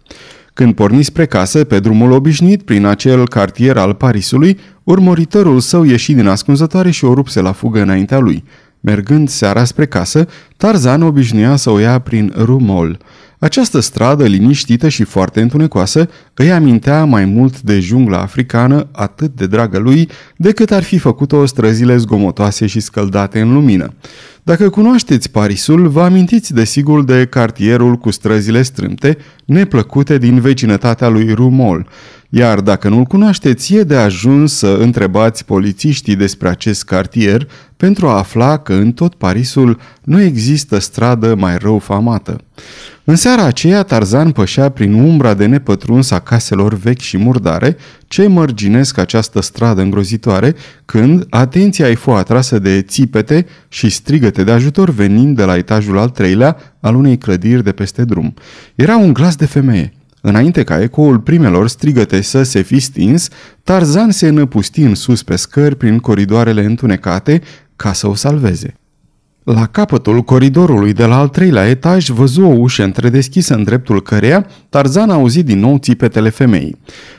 Când 0.54 0.74
porni 0.74 1.04
spre 1.04 1.26
casă, 1.26 1.64
pe 1.64 1.80
drumul 1.80 2.12
obișnuit 2.12 2.62
prin 2.62 2.86
acel 2.86 3.28
cartier 3.28 3.78
al 3.78 3.94
Parisului, 3.94 4.60
urmăritorul 4.84 5.60
său 5.60 5.84
ieși 5.84 6.14
din 6.14 6.28
ascunzătoare 6.28 6.92
și 6.92 7.06
o 7.06 7.14
rupse 7.14 7.42
la 7.42 7.52
fugă 7.52 7.82
înaintea 7.82 8.20
lui. 8.20 8.44
Mergând 8.80 9.30
seara 9.30 9.64
spre 9.64 9.86
casă, 9.86 10.28
Tarzan 10.58 11.02
obișnuia 11.02 11.56
să 11.56 11.70
o 11.70 11.80
ia 11.80 12.00
prin 12.00 12.34
Rumol. 12.38 12.98
Această 13.42 13.80
stradă 13.80 14.26
liniștită 14.26 14.90
și 14.90 15.04
foarte 15.04 15.42
întunecoasă 15.42 16.10
îi 16.34 16.52
amintea 16.52 17.06
mai 17.06 17.26
mult 17.26 17.62
de 17.62 17.80
jungla 17.80 18.22
africană, 18.22 18.88
atât 18.92 19.36
de 19.36 19.48
dragă 19.48 19.78
lui, 19.78 20.10
decât 20.38 20.72
ar 20.72 20.84
fi 20.84 20.98
făcut-o 20.98 21.46
străzile 21.46 21.98
zgomotoase 21.98 22.66
și 22.66 22.80
scăldate 22.80 23.40
în 23.40 23.54
lumină. 23.54 23.94
Dacă 24.44 24.70
cunoașteți 24.70 25.32
Parisul, 25.32 25.88
vă 25.88 26.02
amintiți 26.02 26.54
desigur 26.54 27.04
de 27.04 27.26
cartierul 27.26 27.96
cu 27.96 28.12
străzile 28.12 28.62
strâmte, 28.62 29.18
neplăcute 29.46 30.18
din 30.18 30.40
vecinătatea 30.40 31.08
lui 31.08 31.34
Rumol, 31.34 31.88
iar 32.30 32.60
dacă 32.60 32.90
nu-l 32.90 33.04
cunoașteți, 33.04 33.76
e 33.76 33.84
de 33.84 33.96
ajuns 33.96 34.54
să 34.54 34.78
întrebați 34.80 35.46
polițiștii 35.46 36.16
despre 36.16 36.50
acest 36.50 36.84
cartier 36.84 37.48
pentru 37.78 38.08
a 38.08 38.18
afla 38.18 38.58
că 38.58 38.74
în 38.74 38.92
tot 38.92 39.14
Parisul 39.14 39.80
nu 40.04 40.22
există 40.22 40.80
stradă 40.80 41.36
mai 41.36 41.58
rău 41.58 41.80
famată. 41.80 42.38
În 43.04 43.16
seara 43.16 43.44
aceea, 43.44 43.84
Tarzan 43.84 44.32
pășea 44.32 44.70
prin 44.70 44.94
umbra 44.94 45.34
de 45.34 45.46
nepătruns 45.46 46.12
a 46.12 46.20
caselor 46.20 46.74
vechi 46.74 47.00
și 47.00 47.18
murdare 47.18 47.78
ce 48.08 48.28
mărginesc 48.28 48.98
această 48.98 49.42
stradă 49.42 49.82
îngrozitoare, 49.82 50.56
când 50.86 51.26
atenția 51.30 51.88
îi 51.88 51.96
fu 51.96 52.12
atrasă 52.12 52.60
de 52.60 52.82
țipete 52.82 53.46
și 53.68 53.90
strigăte 53.90 54.44
de 54.44 54.52
ajutor 54.52 54.90
venind 54.90 55.36
de 55.36 55.44
la 55.44 55.58
etajul 55.58 55.98
al 55.98 56.10
treilea 56.10 56.58
al 56.80 56.96
unei 56.96 57.18
clădiri 57.18 57.64
de 57.64 57.72
peste 57.72 58.04
drum. 58.04 58.34
Era 58.76 58.98
un 58.98 59.14
glas 59.14 59.36
de 59.36 59.46
femeie. 59.46 59.94
Înainte 60.22 60.64
ca 60.64 60.82
ecoul 60.82 61.20
primelor 61.20 61.68
strigăte 61.68 62.22
să 62.22 62.44
se 62.44 62.62
fi 62.62 62.80
stins, 62.80 63.28
Tarzan 63.64 64.12
se 64.12 64.30
năpusti 64.30 64.82
în 64.82 64.96
sus 64.96 65.24
pe 65.24 65.36
scări 65.36 65.76
prin 65.76 65.98
coridoarele 65.98 66.64
întunecate 66.64 67.42
ca 67.76 67.94
să 67.94 68.08
o 68.08 68.16
salveze. 68.16 68.76
La 69.44 69.66
capătul 69.66 70.22
coridorului 70.22 70.94
de 70.94 71.06
la 71.06 71.18
al 71.18 71.28
treilea 71.28 71.68
etaj 71.68 72.10
văzu 72.10 72.42
o 72.42 72.54
ușă 72.54 72.84
întredeschisă 72.84 73.54
în 73.54 73.64
dreptul 73.64 74.02
căreia 74.02 74.46
Tarzan 74.70 75.10
a 75.10 75.14
auzit 75.14 75.46
din 75.46 75.60
nou 75.60 75.78
țipetele 75.78 76.30
femeii. 76.30 76.78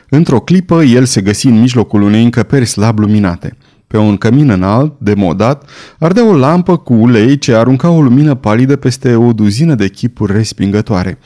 Într-o 0.09 0.39
clipă, 0.39 0.83
el 0.83 1.05
se 1.05 1.21
găsi 1.21 1.47
în 1.47 1.59
mijlocul 1.59 2.01
unei 2.01 2.23
încăperi 2.23 2.65
slab 2.65 2.99
luminate. 2.99 3.57
Pe 3.87 3.97
un 3.97 4.17
cămin 4.17 4.49
înalt, 4.49 4.93
demodat, 4.97 5.69
ardea 5.99 6.27
o 6.27 6.35
lampă 6.35 6.77
cu 6.77 6.93
ulei 6.93 7.37
ce 7.37 7.53
arunca 7.53 7.89
o 7.89 8.01
lumină 8.01 8.35
palidă 8.35 8.75
peste 8.75 9.15
o 9.15 9.33
duzină 9.33 9.75
de 9.75 9.87
chipuri 9.87 10.33
respingătoare. 10.33 11.17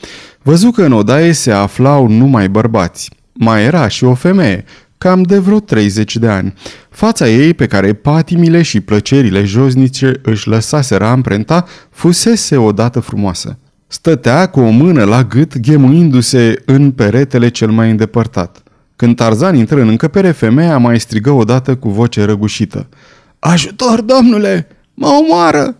Văzu 0.42 0.70
că 0.70 0.82
în 0.82 0.92
odaie 0.92 1.32
se 1.32 1.50
aflau 1.50 2.08
numai 2.08 2.48
bărbați. 2.48 3.10
Mai 3.32 3.64
era 3.64 3.88
și 3.88 4.04
o 4.04 4.14
femeie, 4.14 4.64
cam 4.98 5.22
de 5.22 5.38
vreo 5.38 5.60
30 5.60 6.16
de 6.16 6.28
ani. 6.28 6.54
Fața 6.90 7.28
ei, 7.28 7.54
pe 7.54 7.66
care 7.66 7.92
patimile 7.92 8.62
și 8.62 8.80
plăcerile 8.80 9.44
josnice 9.44 10.20
își 10.22 10.48
lăsaseră 10.48 11.04
amprenta, 11.04 11.64
fusese 11.90 12.56
odată 12.56 13.00
frumoasă. 13.00 13.58
Stătea 13.86 14.46
cu 14.46 14.60
o 14.60 14.70
mână 14.70 15.04
la 15.04 15.24
gât, 15.24 15.58
ghemuindu-se 15.58 16.62
în 16.64 16.90
peretele 16.90 17.48
cel 17.48 17.70
mai 17.70 17.90
îndepărtat. 17.90 18.62
Când 18.96 19.16
Tarzan 19.16 19.56
intră 19.56 19.80
în 19.80 19.88
încăpere, 19.88 20.30
femeia 20.30 20.78
mai 20.78 21.00
strigă 21.00 21.30
odată 21.30 21.76
cu 21.76 21.88
voce 21.88 22.24
răgușită. 22.24 22.88
Ajutor, 23.38 24.00
domnule! 24.00 24.68
Mă 24.94 25.06
omoară! 25.06 25.76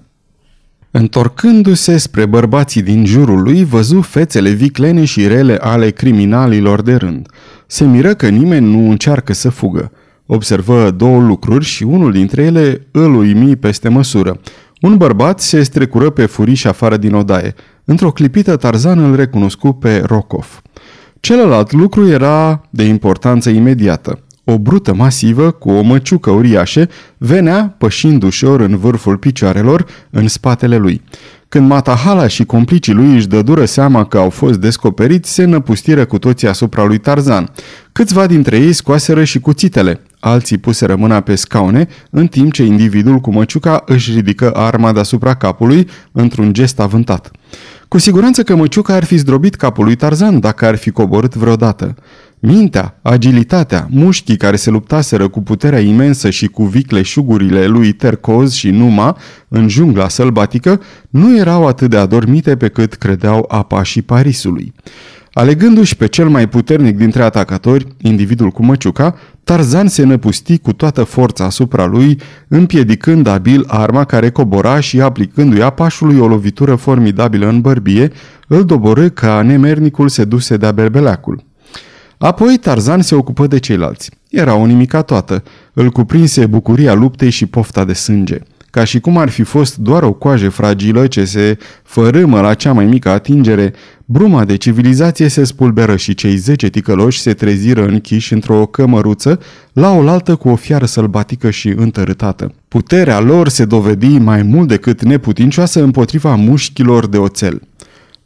Întorcându-se 0.90 1.96
spre 1.96 2.26
bărbații 2.26 2.82
din 2.82 3.04
jurul 3.04 3.42
lui, 3.42 3.64
văzu 3.64 4.00
fețele 4.00 4.50
viclene 4.50 5.04
și 5.04 5.26
rele 5.26 5.56
ale 5.56 5.90
criminalilor 5.90 6.82
de 6.82 6.94
rând. 6.94 7.28
Se 7.70 7.84
miră 7.84 8.14
că 8.14 8.28
nimeni 8.28 8.70
nu 8.70 8.90
încearcă 8.90 9.32
să 9.32 9.48
fugă. 9.48 9.92
Observă 10.26 10.90
două 10.90 11.20
lucruri 11.20 11.64
și 11.64 11.82
unul 11.82 12.12
dintre 12.12 12.42
ele 12.42 12.86
îl 12.90 13.14
uimi 13.14 13.56
peste 13.56 13.88
măsură. 13.88 14.40
Un 14.80 14.96
bărbat 14.96 15.40
se 15.40 15.62
strecură 15.62 16.10
pe 16.10 16.26
furiș 16.26 16.64
afară 16.64 16.96
din 16.96 17.14
odaie. 17.14 17.54
Într-o 17.84 18.12
clipită, 18.12 18.56
Tarzan 18.56 18.98
îl 18.98 19.16
recunoscu 19.16 19.72
pe 19.72 20.02
Rokov. 20.06 20.62
Celălalt 21.20 21.72
lucru 21.72 22.08
era 22.08 22.60
de 22.70 22.82
importanță 22.84 23.50
imediată. 23.50 24.18
O 24.50 24.58
brută 24.58 24.94
masivă, 24.94 25.50
cu 25.50 25.70
o 25.70 25.82
măciucă 25.82 26.30
uriașă, 26.30 26.88
venea, 27.18 27.74
pășind 27.78 28.22
ușor 28.22 28.60
în 28.60 28.76
vârful 28.76 29.16
picioarelor, 29.16 29.86
în 30.10 30.28
spatele 30.28 30.76
lui. 30.76 31.02
Când 31.48 31.68
Matahala 31.68 32.26
și 32.26 32.44
complicii 32.44 32.92
lui 32.92 33.14
își 33.14 33.26
dădură 33.26 33.64
seama 33.64 34.04
că 34.04 34.18
au 34.18 34.30
fost 34.30 34.58
descoperiți, 34.58 35.32
se 35.32 35.44
năpustiră 35.44 36.04
cu 36.04 36.18
toții 36.18 36.48
asupra 36.48 36.84
lui 36.84 36.98
Tarzan. 36.98 37.50
Câțiva 37.92 38.26
dintre 38.26 38.56
ei 38.56 38.72
scoaseră 38.72 39.24
și 39.24 39.40
cuțitele, 39.40 40.00
alții 40.20 40.58
puseră 40.58 40.96
mâna 40.96 41.20
pe 41.20 41.34
scaune, 41.34 41.88
în 42.10 42.26
timp 42.26 42.52
ce 42.52 42.62
individul 42.62 43.18
cu 43.18 43.32
măciuca 43.32 43.82
își 43.86 44.12
ridică 44.12 44.52
arma 44.54 44.92
deasupra 44.92 45.34
capului 45.34 45.88
într-un 46.12 46.52
gest 46.52 46.80
avântat. 46.80 47.30
Cu 47.88 47.98
siguranță 47.98 48.42
că 48.42 48.54
măciuca 48.56 48.94
ar 48.94 49.04
fi 49.04 49.16
zdrobit 49.16 49.54
capul 49.54 49.84
lui 49.84 49.94
Tarzan 49.94 50.40
dacă 50.40 50.66
ar 50.66 50.76
fi 50.76 50.90
coborât 50.90 51.34
vreodată. 51.34 51.94
Mintea, 52.40 52.98
agilitatea, 53.02 53.86
mușchii 53.90 54.36
care 54.36 54.56
se 54.56 54.70
luptaseră 54.70 55.28
cu 55.28 55.42
puterea 55.42 55.80
imensă 55.80 56.30
și 56.30 56.46
cu 56.46 56.64
vicleșugurile 56.64 57.66
lui 57.66 57.92
Tercoz 57.92 58.52
și 58.52 58.70
Numa 58.70 59.16
în 59.48 59.68
jungla 59.68 60.08
sălbatică 60.08 60.80
nu 61.10 61.36
erau 61.36 61.66
atât 61.66 61.90
de 61.90 61.96
adormite 61.96 62.56
pe 62.56 62.68
cât 62.68 62.94
credeau 62.94 63.44
apa 63.48 63.82
și 63.82 64.02
Parisului. 64.02 64.72
Alegându-și 65.32 65.96
pe 65.96 66.06
cel 66.06 66.28
mai 66.28 66.48
puternic 66.48 66.96
dintre 66.96 67.22
atacatori, 67.22 67.86
individul 68.02 68.50
cu 68.50 68.64
măciuca, 68.64 69.14
Tarzan 69.44 69.88
se 69.88 70.04
năpusti 70.04 70.58
cu 70.58 70.72
toată 70.72 71.02
forța 71.02 71.44
asupra 71.44 71.86
lui, 71.86 72.18
împiedicând 72.48 73.26
abil 73.26 73.64
arma 73.66 74.04
care 74.04 74.30
cobora 74.30 74.80
și 74.80 75.00
aplicându-i 75.00 75.62
apașului 75.62 76.18
o 76.18 76.26
lovitură 76.26 76.74
formidabilă 76.74 77.48
în 77.48 77.60
bărbie, 77.60 78.12
îl 78.48 78.64
doborâ 78.64 79.08
ca 79.08 79.42
nemernicul 79.42 80.08
se 80.08 80.24
duse 80.24 80.56
de-a 80.56 80.72
berbeleacul. 80.72 81.47
Apoi 82.18 82.56
Tarzan 82.56 83.02
se 83.02 83.14
ocupă 83.14 83.46
de 83.46 83.58
ceilalți. 83.58 84.10
Era 84.30 84.54
o 84.54 84.66
nimica 84.66 85.02
toată. 85.02 85.42
Îl 85.72 85.90
cuprinse 85.90 86.46
bucuria 86.46 86.94
luptei 86.94 87.30
și 87.30 87.46
pofta 87.46 87.84
de 87.84 87.92
sânge. 87.92 88.38
Ca 88.70 88.84
și 88.84 89.00
cum 89.00 89.16
ar 89.16 89.28
fi 89.28 89.42
fost 89.42 89.76
doar 89.76 90.02
o 90.02 90.12
coajă 90.12 90.48
fragilă 90.48 91.06
ce 91.06 91.24
se 91.24 91.58
fărâmă 91.82 92.40
la 92.40 92.54
cea 92.54 92.72
mai 92.72 92.84
mică 92.86 93.08
atingere, 93.08 93.72
bruma 94.04 94.44
de 94.44 94.56
civilizație 94.56 95.28
se 95.28 95.44
spulberă 95.44 95.96
și 95.96 96.14
cei 96.14 96.36
zece 96.36 96.68
ticăloși 96.68 97.20
se 97.20 97.32
treziră 97.32 97.86
închiși 97.86 98.32
într-o 98.32 98.66
cămăruță 98.66 99.40
la 99.72 99.90
oaltă 99.92 100.36
cu 100.36 100.48
o 100.48 100.56
fiară 100.56 100.86
sălbatică 100.86 101.50
și 101.50 101.68
întărâtată. 101.68 102.52
Puterea 102.68 103.20
lor 103.20 103.48
se 103.48 103.64
dovedi 103.64 104.18
mai 104.18 104.42
mult 104.42 104.68
decât 104.68 105.02
neputincioasă 105.02 105.82
împotriva 105.82 106.34
mușchilor 106.34 107.06
de 107.06 107.16
oțel. 107.16 107.62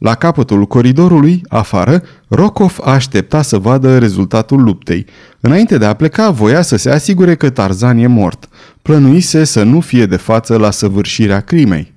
La 0.03 0.15
capătul 0.15 0.65
coridorului, 0.65 1.41
afară, 1.47 2.03
Rokov 2.27 2.77
aștepta 2.83 3.41
să 3.41 3.57
vadă 3.57 3.97
rezultatul 3.97 4.63
luptei. 4.63 5.05
Înainte 5.39 5.77
de 5.77 5.85
a 5.85 5.93
pleca, 5.93 6.29
voia 6.29 6.61
să 6.61 6.75
se 6.75 6.89
asigure 6.89 7.35
că 7.35 7.49
Tarzan 7.49 7.97
e 7.97 8.07
mort. 8.07 8.49
Plănuise 8.81 9.43
să 9.43 9.63
nu 9.63 9.79
fie 9.79 10.05
de 10.05 10.15
față 10.15 10.57
la 10.57 10.71
săvârșirea 10.71 11.39
crimei. 11.39 11.93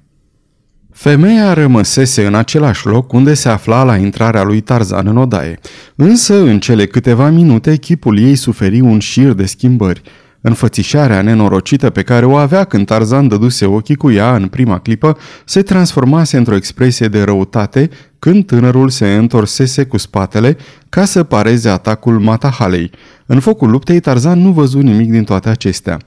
Femeia 0.93 1.53
rămăsese 1.53 2.27
în 2.27 2.35
același 2.35 2.87
loc 2.87 3.13
unde 3.13 3.35
se 3.35 3.49
afla 3.49 3.83
la 3.83 3.97
intrarea 3.97 4.43
lui 4.43 4.61
Tarzan 4.61 5.07
în 5.07 5.17
odaie. 5.17 5.59
Însă, 5.95 6.35
în 6.35 6.61
cele 6.61 6.87
câteva 6.87 7.31
minute, 7.31 7.77
chipul 7.77 8.19
ei 8.19 8.35
suferi 8.35 8.81
un 8.81 8.99
șir 8.99 9.33
de 9.33 9.47
schimbări. 9.47 10.03
Înfățișarea 10.47 11.23
nenorocită 11.23 11.91
pe 11.91 12.03
care 12.03 12.25
o 12.25 12.37
avea 12.37 12.65
când 12.65 12.87
Tarzan 12.87 13.29
dăduse 13.29 13.65
ochii 13.65 13.95
cu 13.95 14.11
ea 14.11 14.37
în 14.37 14.49
prima 14.49 14.79
clipă 14.79 15.17
se 15.45 15.63
transformase 15.63 16.37
într-o 16.37 16.55
expresie 16.55 17.09
de 17.09 17.23
răutate 17.23 17.91
când 18.19 18.47
tânărul 18.47 18.89
se 18.89 19.15
întorsese 19.15 19.85
cu 19.85 19.97
spatele 19.97 20.57
ca 20.89 21.05
să 21.05 21.23
pareze 21.23 21.69
atacul 21.69 22.19
Matahalei. 22.19 22.91
În 23.27 23.41
focul 23.41 23.71
luptei, 23.71 24.01
Tarzan 24.01 24.41
nu 24.41 24.53
văzu 24.53 24.79
nimic 24.79 25.11
din 25.11 25.25
toate 25.25 25.49
acestea. 25.49 25.99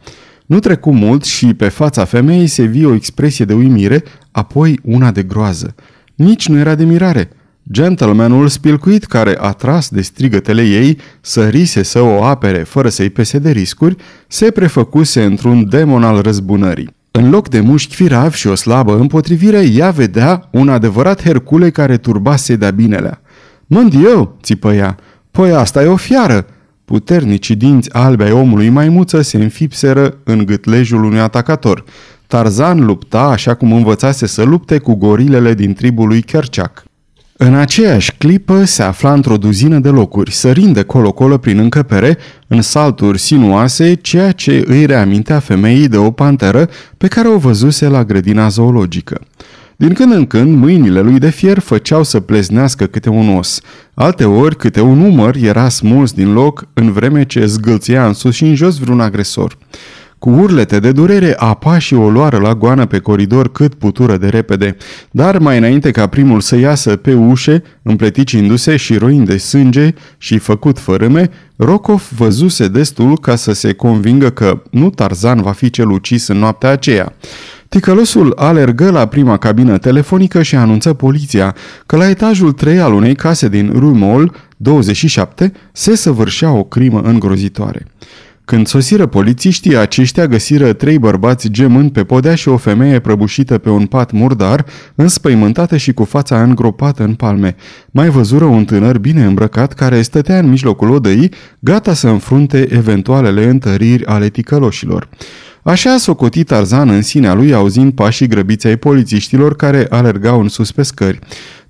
Nu 0.46 0.60
trecu 0.60 0.94
mult 0.94 1.24
și 1.24 1.54
pe 1.54 1.68
fața 1.68 2.06
femeii 2.06 2.48
se 2.48 2.64
vie 2.64 2.86
o 2.86 2.94
expresie 2.94 3.46
de 3.46 3.54
uimire, 3.54 4.04
apoi 4.32 4.80
una 4.84 5.12
de 5.12 5.24
groază. 5.24 5.76
Nici 6.16 6.48
nu 6.48 6.58
era 6.58 6.76
de 6.76 6.84
mirare– 6.84 7.30
Gentlemanul 7.72 8.48
spilcuit 8.48 9.06
care, 9.06 9.36
atras 9.40 9.90
de 9.90 10.02
strigătele 10.02 10.62
ei, 10.62 10.98
sărise 11.22 11.84
să 11.84 12.02
o 12.02 12.24
apere 12.24 12.58
fără 12.58 12.90
să-i 12.90 13.10
pese 13.10 13.40
de 13.40 13.52
riscuri, 13.52 13.96
se 14.28 14.52
prefăcuse 14.52 15.24
într-un 15.24 15.70
demon 15.70 16.04
al 16.04 16.22
răzbunării. 16.22 16.90
În 17.12 17.30
loc 17.30 17.50
de 17.50 17.60
mușchi 17.60 17.96
firav 17.96 18.34
și 18.34 18.48
o 18.48 18.56
slabă 18.56 18.98
împotrivire, 19.00 19.62
ea 19.74 19.90
vedea 19.90 20.48
un 20.52 20.70
adevărat 20.70 21.22
Hercule 21.22 21.70
care 21.70 21.98
turbase 21.98 22.56
de-a 22.56 22.72
binelea. 22.72 23.22
Mândiu, 23.66 24.38
țipă 24.42 24.74
ea, 24.74 24.98
păi 25.32 25.52
asta 25.52 25.84
e 25.84 25.88
o 25.88 25.96
fiară!" 25.96 26.46
Puternicii 26.86 27.56
dinți 27.56 27.94
albe 27.94 28.24
ai 28.24 28.32
omului 28.32 28.70
maimuță 28.70 29.22
se 29.22 29.38
înfipseră 29.38 30.18
în 30.24 30.46
gâtlejul 30.46 31.04
unui 31.04 31.20
atacator. 31.20 31.84
Tarzan 32.28 32.86
lupta 32.86 33.22
așa 33.22 33.54
cum 33.54 33.74
învățase 33.74 34.26
să 34.28 34.44
lupte 34.44 34.78
cu 34.78 34.94
gorilele 34.94 35.54
din 35.54 35.74
tribul 35.74 36.08
lui 36.08 36.22
Kerchak. 36.22 36.89
În 37.42 37.56
aceeași 37.56 38.14
clipă 38.18 38.64
se 38.64 38.84
afla 38.84 39.14
într-o 39.14 39.38
duzină 39.38 39.80
de 39.80 39.90
locuri, 39.90 40.32
sărind 40.32 40.74
de 40.74 40.84
colo-colo 40.84 41.38
prin 41.38 41.58
încăpere, 41.58 42.18
în 42.48 42.62
salturi 42.62 43.20
sinuoase, 43.20 43.94
ceea 43.94 44.32
ce 44.32 44.64
îi 44.68 44.86
reamintea 44.86 45.40
femeii 45.40 45.88
de 45.88 45.98
o 45.98 46.12
panteră 46.12 46.70
pe 46.98 47.08
care 47.08 47.28
o 47.28 47.38
văzuse 47.38 47.88
la 47.88 48.04
grădina 48.04 48.48
zoologică. 48.48 49.22
Din 49.76 49.94
când 49.94 50.12
în 50.12 50.26
când, 50.26 50.58
mâinile 50.58 51.02
lui 51.02 51.20
de 51.20 51.30
fier 51.30 51.60
făceau 51.60 52.04
să 52.04 52.20
pleznească 52.20 52.86
câte 52.86 53.10
un 53.10 53.38
os. 53.38 53.62
Alte 53.94 54.26
ori, 54.26 54.56
câte 54.56 54.82
un 54.82 54.98
număr 54.98 55.36
era 55.36 55.70
smuls 55.70 56.12
din 56.12 56.34
loc, 56.34 56.68
în 56.74 56.92
vreme 56.92 57.26
ce 57.26 57.46
zgâlția 57.46 58.08
în 58.08 58.14
sus 58.14 58.36
și 58.36 58.44
în 58.44 58.56
jos 58.56 58.78
vreun 58.78 59.00
agresor. 59.00 59.58
Cu 60.20 60.30
urlete 60.30 60.80
de 60.80 60.92
durere, 60.92 61.36
apașii 61.38 61.96
o 61.96 62.10
luară 62.10 62.38
la 62.38 62.56
goană 62.56 62.86
pe 62.86 63.00
coridor 63.00 63.52
cât 63.52 63.74
putură 63.74 64.18
de 64.18 64.28
repede, 64.28 64.78
dar 65.12 65.38
mai 65.38 65.58
înainte 65.58 65.92
ca 65.92 66.08
primul 66.08 66.42
să 66.42 66.56
iasă 66.56 66.96
pe 66.96 67.14
ușe, 67.14 67.64
împleticindu-se 67.82 68.76
și 68.76 68.98
roind 68.98 69.28
de 69.28 69.38
sânge 69.38 69.94
și 70.18 70.38
făcut 70.38 70.80
fărâme, 70.80 71.30
Rokov 71.56 72.10
văzuse 72.16 72.68
destul 72.68 73.18
ca 73.18 73.36
să 73.36 73.52
se 73.52 73.74
convingă 73.74 74.30
că 74.30 74.62
nu 74.72 74.90
Tarzan 74.90 75.42
va 75.42 75.52
fi 75.52 75.70
cel 75.70 75.90
ucis 75.90 76.28
în 76.28 76.38
noaptea 76.38 76.70
aceea. 76.70 77.14
Ticălosul 77.70 78.34
alergă 78.36 78.92
la 78.92 79.06
prima 79.06 79.38
cabină 79.38 79.78
telefonică 79.78 80.42
și 80.42 80.56
anunță 80.56 80.94
poliția 80.94 81.56
că 81.86 81.96
la 81.96 82.10
etajul 82.10 82.52
3 82.52 82.80
al 82.80 82.94
unei 82.94 83.16
case 83.16 83.50
din 83.50 83.72
Rumol 83.76 84.36
27 84.58 85.52
se 85.72 85.96
săvârșea 85.96 86.52
o 86.52 86.64
crimă 86.64 87.02
îngrozitoare. 87.02 87.86
Când 88.50 88.68
sosiră 88.68 89.06
polițiștii, 89.06 89.78
aceștia 89.78 90.28
găsiră 90.28 90.74
trei 90.74 91.00
bărbați 91.00 91.50
gemând 91.50 91.92
pe 91.92 92.04
podea 92.04 92.36
și 92.36 92.48
o 92.48 92.58
femeie 92.58 93.00
prăbușită 93.00 93.58
pe 93.58 93.70
un 93.70 93.86
pat 93.86 94.12
murdar, 94.12 94.66
înspăimântată 94.96 95.78
și 95.78 95.94
cu 95.94 96.04
fața 96.04 96.44
îngropată 96.44 97.04
în 97.04 97.14
palme. 97.14 97.56
Mai 97.92 98.10
văzură 98.10 98.46
un 98.46 98.66
tânăr 98.66 98.98
bine 98.98 99.24
îmbrăcat 99.24 99.74
care 99.74 100.02
stătea 100.02 100.40
în 100.40 100.50
mijlocul 100.50 100.90
odăii, 100.90 101.32
gata 101.60 101.94
să 101.94 102.08
înfrunte 102.08 102.68
eventualele 102.72 103.46
întăriri 103.46 104.06
ale 104.06 104.30
ticăloșilor. 104.30 105.10
Așa 105.64 105.94
a 105.94 105.98
socotit 105.98 106.48
Tarzan 106.48 106.90
în 106.90 107.02
sinea 107.02 107.34
lui 107.34 107.54
auzind 107.54 107.94
pașii 107.94 108.28
grăbiți 108.28 108.68
ai 108.68 108.78
polițiștilor 108.78 109.56
care 109.56 109.88
alergau 109.90 110.42
în 110.42 110.48
sus 110.48 110.72
pe 110.72 110.84
scări. 110.84 111.20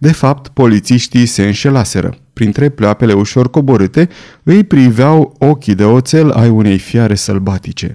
De 0.01 0.11
fapt, 0.11 0.47
polițiștii 0.47 1.25
se 1.25 1.43
înșelaseră. 1.43 2.17
Printre 2.33 2.69
pleoapele 2.69 3.13
ușor 3.13 3.49
coborâte 3.49 4.09
îi 4.43 4.63
priveau 4.63 5.35
ochii 5.39 5.75
de 5.75 5.83
oțel 5.83 6.31
ai 6.31 6.49
unei 6.49 6.77
fiare 6.77 7.15
sălbatice. 7.15 7.93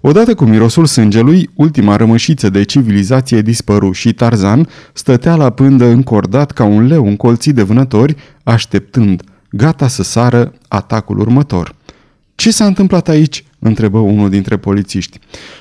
Odată 0.00 0.34
cu 0.34 0.44
mirosul 0.44 0.86
sângelui, 0.86 1.50
ultima 1.54 1.96
rămășiță 1.96 2.48
de 2.50 2.62
civilizație 2.62 3.40
dispăru 3.40 3.92
și 3.92 4.12
Tarzan 4.12 4.68
stătea 4.92 5.34
la 5.34 5.50
pândă 5.50 5.84
încordat 5.84 6.50
ca 6.50 6.64
un 6.64 6.86
leu 6.86 7.06
încolțit 7.06 7.54
de 7.54 7.62
vânători, 7.62 8.16
așteptând, 8.42 9.22
gata 9.50 9.88
să 9.88 10.02
sară 10.02 10.52
atacul 10.68 11.18
următor. 11.18 11.74
Ce 12.42 12.50
s-a 12.50 12.66
întâmplat 12.66 13.08
aici?" 13.08 13.44
întrebă 13.58 13.98
unul 13.98 14.30
dintre 14.30 14.56
polițiști. 14.56 15.18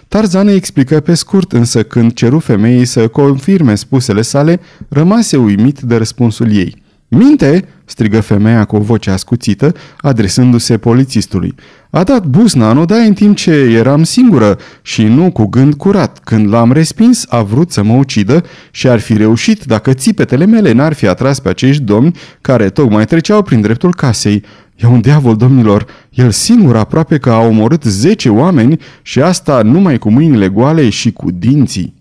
Tarzan 0.08 0.48
îi 0.48 0.56
explică 0.56 1.00
pe 1.00 1.14
scurt, 1.14 1.52
însă 1.52 1.84
când 1.84 2.14
ceru 2.14 2.40
femeii 2.40 2.86
să 2.86 3.08
confirme 3.08 3.76
spusele 3.76 4.22
sale, 4.22 4.60
rămase 4.90 5.38
uimit 5.38 5.80
de 5.80 5.96
răspunsul 5.96 6.56
ei. 6.56 6.82
Minte!" 7.08 7.68
strigă 7.86 8.22
femeia 8.22 8.66
cu 8.66 8.76
o 8.76 8.80
voce 8.80 9.10
ascuțită, 9.10 9.74
adresându-se 9.98 10.78
polițistului. 10.78 11.56
A 11.90 12.04
dat 12.04 12.26
busna 12.26 12.72
în 12.72 12.78
odaie 12.78 13.08
în 13.08 13.14
timp 13.14 13.36
ce 13.36 13.52
eram 13.52 14.04
singură 14.04 14.58
și 14.82 15.04
nu 15.04 15.32
cu 15.32 15.46
gând 15.46 15.74
curat. 15.74 16.20
Când 16.24 16.50
l-am 16.50 16.72
respins, 16.72 17.26
a 17.30 17.42
vrut 17.42 17.72
să 17.72 17.84
mă 17.84 17.94
ucidă 17.94 18.44
și 18.72 18.88
ar 18.88 19.00
fi 19.00 19.18
reușit 19.18 19.64
dacă 19.64 19.94
țipetele 19.94 20.46
mele 20.46 20.72
n-ar 20.72 20.94
fi 20.94 21.08
atras 21.08 21.40
pe 21.40 21.50
acești 21.50 21.84
domni 21.84 22.16
care 22.42 22.70
tocmai 22.70 23.06
treceau 23.06 23.42
prin 23.42 23.62
dreptul 23.62 23.96
casei. 23.96 24.44
E 24.84 24.88
un 24.88 25.02
diavol, 25.02 25.36
domnilor, 25.36 25.86
el 26.10 26.32
singur 26.32 26.76
aproape 26.76 27.18
că 27.18 27.32
a 27.32 27.40
omorât 27.40 27.84
zece 27.84 28.30
oameni 28.30 28.80
și 29.02 29.22
asta 29.22 29.62
numai 29.62 29.98
cu 29.98 30.12
mâinile 30.12 30.48
goale 30.48 30.90
și 30.90 31.12
cu 31.12 31.32
dinții. 31.32 31.94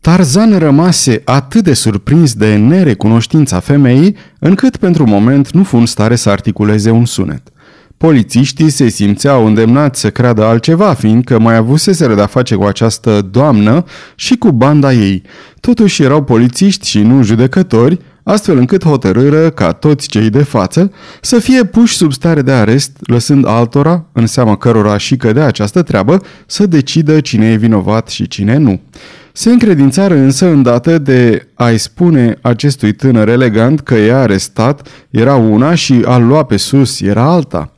Tarzan 0.00 0.58
rămase 0.58 1.22
atât 1.24 1.64
de 1.64 1.74
surprins 1.74 2.34
de 2.34 2.56
nerecunoștința 2.56 3.60
femeii, 3.60 4.16
încât 4.38 4.76
pentru 4.76 5.06
moment 5.06 5.50
nu 5.50 5.62
fu 5.62 5.76
în 5.76 5.86
stare 5.86 6.16
să 6.16 6.30
articuleze 6.30 6.90
un 6.90 7.04
sunet. 7.04 7.42
Polițiștii 7.96 8.70
se 8.70 8.88
simțeau 8.88 9.46
îndemnați 9.46 10.00
să 10.00 10.10
creadă 10.10 10.44
altceva, 10.44 10.94
fiindcă 10.94 11.38
mai 11.38 11.56
avuseseră 11.56 12.14
de-a 12.14 12.26
face 12.26 12.54
cu 12.54 12.64
această 12.64 13.28
doamnă 13.30 13.84
și 14.14 14.36
cu 14.36 14.52
banda 14.52 14.92
ei. 14.92 15.22
Totuși 15.60 16.02
erau 16.02 16.22
polițiști 16.22 16.88
și 16.88 16.98
nu 16.98 17.22
judecători, 17.22 17.98
astfel 18.22 18.58
încât 18.58 18.84
hotărâră 18.84 19.50
ca 19.50 19.72
toți 19.72 20.08
cei 20.08 20.30
de 20.30 20.42
față 20.42 20.92
să 21.20 21.38
fie 21.38 21.64
puși 21.64 21.96
sub 21.96 22.12
stare 22.12 22.42
de 22.42 22.52
arest, 22.52 22.96
lăsând 23.00 23.46
altora, 23.46 24.04
în 24.12 24.26
seama 24.26 24.56
cărora 24.56 24.96
și 24.96 25.16
cădea 25.16 25.46
această 25.46 25.82
treabă, 25.82 26.22
să 26.46 26.66
decidă 26.66 27.20
cine 27.20 27.52
e 27.52 27.56
vinovat 27.56 28.08
și 28.08 28.28
cine 28.28 28.56
nu. 28.56 28.80
Se 29.32 29.50
încredințară 29.50 30.14
însă 30.14 30.46
îndată 30.46 30.98
de 30.98 31.48
a-i 31.54 31.78
spune 31.78 32.38
acestui 32.40 32.92
tânăr 32.92 33.28
elegant 33.28 33.80
că 33.80 33.94
e 33.94 34.14
arestat 34.14 34.88
era 35.10 35.34
una 35.34 35.74
și 35.74 36.02
a 36.04 36.16
lua 36.16 36.42
pe 36.42 36.56
sus 36.56 37.00
era 37.00 37.22
alta. 37.22 37.72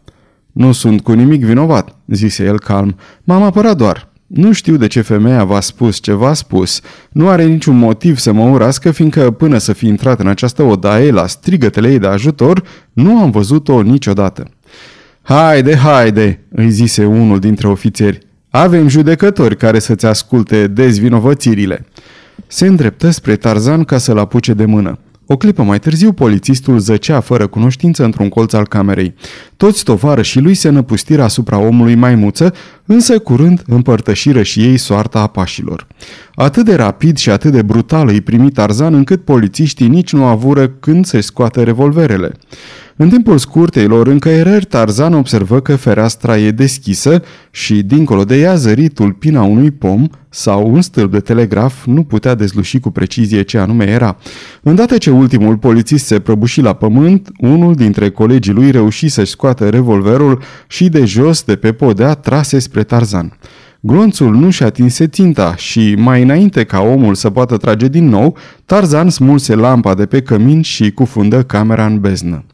Nu 0.52 0.72
sunt 0.72 1.00
cu 1.00 1.12
nimic 1.12 1.44
vinovat, 1.44 1.96
zise 2.06 2.44
el 2.44 2.58
calm. 2.58 2.96
M-am 3.24 3.42
apărat 3.42 3.76
doar. 3.76 4.12
Nu 4.26 4.52
știu 4.52 4.76
de 4.76 4.86
ce 4.86 5.00
femeia 5.00 5.44
v-a 5.44 5.60
spus 5.60 5.98
ce 5.98 6.12
v-a 6.12 6.34
spus. 6.34 6.80
Nu 7.10 7.28
are 7.28 7.44
niciun 7.44 7.76
motiv 7.76 8.18
să 8.18 8.32
mă 8.32 8.48
urască, 8.48 8.90
fiindcă 8.90 9.30
până 9.30 9.58
să 9.58 9.72
fi 9.72 9.86
intrat 9.86 10.20
în 10.20 10.26
această 10.26 10.62
odaie 10.62 11.10
la 11.10 11.26
strigătele 11.26 11.90
ei 11.90 11.98
de 11.98 12.06
ajutor, 12.06 12.62
nu 12.92 13.18
am 13.18 13.30
văzut-o 13.30 13.82
niciodată. 13.82 14.50
Haide, 15.22 15.76
haide, 15.76 16.44
îi 16.48 16.70
zise 16.70 17.04
unul 17.04 17.38
dintre 17.38 17.68
ofițeri. 17.68 18.18
Avem 18.50 18.88
judecători 18.88 19.56
care 19.56 19.78
să-ți 19.78 20.06
asculte 20.06 20.66
dezvinovățirile. 20.66 21.86
Se 22.46 22.66
îndreptă 22.66 23.10
spre 23.10 23.36
Tarzan 23.36 23.84
ca 23.84 23.98
să-l 23.98 24.18
apuce 24.18 24.52
de 24.52 24.64
mână. 24.64 24.98
O 25.26 25.36
clipă 25.36 25.62
mai 25.62 25.78
târziu, 25.78 26.12
polițistul 26.12 26.78
zăcea 26.78 27.20
fără 27.20 27.46
cunoștință 27.46 28.04
într-un 28.04 28.28
colț 28.28 28.52
al 28.52 28.66
camerei. 28.66 29.14
Toți 29.56 29.84
tovarășii 29.84 30.40
lui 30.40 30.54
se 30.54 30.68
năpustiră 30.68 31.22
asupra 31.22 31.58
omului 31.58 31.94
maimuță, 31.94 32.54
însă 32.86 33.18
curând 33.18 33.62
împărtășiră 33.66 34.42
și 34.42 34.60
ei 34.60 34.76
soarta 34.76 35.20
apașilor. 35.20 35.86
Atât 36.34 36.64
de 36.64 36.74
rapid 36.74 37.16
și 37.16 37.30
atât 37.30 37.52
de 37.52 37.62
brutal 37.62 38.08
îi 38.08 38.20
primi 38.20 38.50
Tarzan 38.50 38.94
încât 38.94 39.24
polițiștii 39.24 39.88
nici 39.88 40.12
nu 40.12 40.24
avură 40.24 40.68
când 40.68 41.04
să-și 41.04 41.26
scoată 41.26 41.62
revolverele. 41.62 42.32
În 42.96 43.08
timpul 43.08 43.38
scurtei 43.38 43.86
lor 43.86 44.06
încăierări, 44.06 44.64
Tarzan 44.64 45.14
observă 45.14 45.60
că 45.60 45.76
fereastra 45.76 46.38
e 46.38 46.50
deschisă 46.50 47.22
și, 47.50 47.82
dincolo 47.82 48.24
de 48.24 48.36
ea, 48.36 48.54
zări 48.54 48.88
tulpina 48.88 49.42
unui 49.42 49.70
pom 49.70 50.06
sau 50.28 50.72
un 50.72 50.82
stâlp 50.82 51.10
de 51.10 51.20
telegraf 51.20 51.84
nu 51.84 52.02
putea 52.02 52.34
dezluși 52.34 52.80
cu 52.80 52.90
precizie 52.90 53.42
ce 53.42 53.58
anume 53.58 53.84
era. 53.84 54.16
Îndată 54.62 54.98
ce 54.98 55.10
ultimul 55.10 55.56
polițist 55.56 56.06
se 56.06 56.20
prăbuși 56.20 56.60
la 56.60 56.72
pământ, 56.72 57.28
unul 57.38 57.74
dintre 57.74 58.10
colegii 58.10 58.52
lui 58.52 58.70
reuși 58.70 59.08
să-și 59.08 59.30
scoată 59.30 59.68
revolverul 59.68 60.42
și 60.68 60.88
de 60.88 61.04
jos 61.04 61.42
de 61.42 61.56
pe 61.56 61.72
podea 61.72 62.14
trase 62.14 62.58
spre 62.58 62.82
Tarzan. 62.82 63.38
Glonțul 63.86 64.34
nu 64.34 64.50
și 64.50 64.62
atinse 64.62 65.06
ținta 65.06 65.56
și, 65.56 65.94
mai 65.98 66.22
înainte 66.22 66.64
ca 66.64 66.80
omul 66.80 67.14
să 67.14 67.30
poată 67.30 67.56
trage 67.56 67.88
din 67.88 68.08
nou, 68.08 68.36
Tarzan 68.64 69.10
smulse 69.10 69.54
lampa 69.54 69.94
de 69.94 70.06
pe 70.06 70.22
cămin 70.22 70.62
și 70.62 70.90
cufundă 70.90 71.42
camera 71.42 71.86
în 71.86 72.00
beznă. 72.00 72.44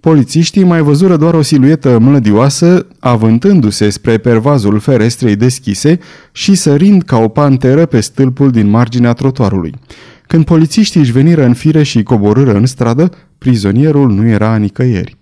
Polițiștii 0.00 0.64
mai 0.64 0.80
văzură 0.80 1.16
doar 1.16 1.34
o 1.34 1.42
siluetă 1.42 1.98
mlădioasă, 1.98 2.86
avântându-se 2.98 3.88
spre 3.90 4.18
pervazul 4.18 4.78
ferestrei 4.78 5.36
deschise 5.36 5.98
și 6.32 6.54
sărind 6.54 7.02
ca 7.02 7.16
o 7.18 7.28
panteră 7.28 7.86
pe 7.86 8.00
stâlpul 8.00 8.50
din 8.50 8.68
marginea 8.68 9.12
trotuarului. 9.12 9.74
Când 10.26 10.44
polițiștii 10.44 11.00
își 11.00 11.12
veniră 11.12 11.44
în 11.44 11.54
fire 11.54 11.82
și 11.82 12.02
coborâră 12.02 12.54
în 12.54 12.66
stradă, 12.66 13.10
prizonierul 13.38 14.10
nu 14.10 14.28
era 14.28 14.56
nicăieri. 14.56 15.16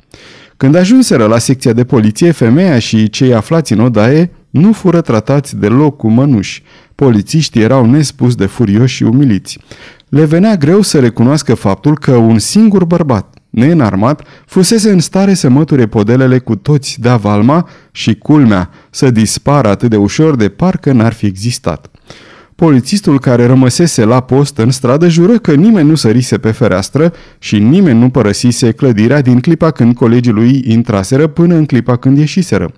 Când 0.56 0.74
ajunseră 0.74 1.26
la 1.26 1.38
secția 1.38 1.72
de 1.72 1.84
poliție, 1.84 2.30
femeia 2.30 2.78
și 2.78 3.10
cei 3.10 3.34
aflați 3.34 3.72
în 3.72 3.80
odaie 3.80 4.30
nu 4.56 4.72
fură 4.72 5.00
tratați 5.00 5.56
deloc 5.56 5.96
cu 5.96 6.08
mănuși. 6.08 6.62
Polițiștii 6.94 7.62
erau 7.62 7.86
nespus 7.86 8.34
de 8.34 8.46
furioși 8.46 8.94
și 8.94 9.02
umiliți. 9.02 9.58
Le 10.08 10.24
venea 10.24 10.56
greu 10.56 10.80
să 10.82 11.00
recunoască 11.00 11.54
faptul 11.54 11.98
că 11.98 12.12
un 12.12 12.38
singur 12.38 12.84
bărbat, 12.84 13.34
neînarmat, 13.50 14.22
fusese 14.46 14.90
în 14.90 15.00
stare 15.00 15.34
să 15.34 15.48
măture 15.48 15.86
podelele 15.86 16.38
cu 16.38 16.56
toți 16.56 17.00
de 17.00 17.10
valma 17.10 17.68
și 17.92 18.14
culmea, 18.14 18.70
să 18.90 19.10
dispară 19.10 19.68
atât 19.68 19.90
de 19.90 19.96
ușor 19.96 20.36
de 20.36 20.48
parcă 20.48 20.92
n-ar 20.92 21.12
fi 21.12 21.26
existat. 21.26 21.90
Polițistul 22.54 23.20
care 23.20 23.46
rămăsese 23.46 24.04
la 24.04 24.20
post 24.20 24.58
în 24.58 24.70
stradă 24.70 25.08
jură 25.08 25.38
că 25.38 25.54
nimeni 25.54 25.88
nu 25.88 25.94
sărise 25.94 26.38
pe 26.38 26.50
fereastră 26.50 27.12
și 27.38 27.58
nimeni 27.58 27.98
nu 27.98 28.10
părăsise 28.10 28.72
clădirea 28.72 29.20
din 29.20 29.40
clipa 29.40 29.70
când 29.70 29.94
colegii 29.94 30.32
lui 30.32 30.62
intraseră 30.66 31.26
până 31.26 31.54
în 31.54 31.64
clipa 31.64 31.96
când 31.96 32.18
ieșiseră. 32.18 32.72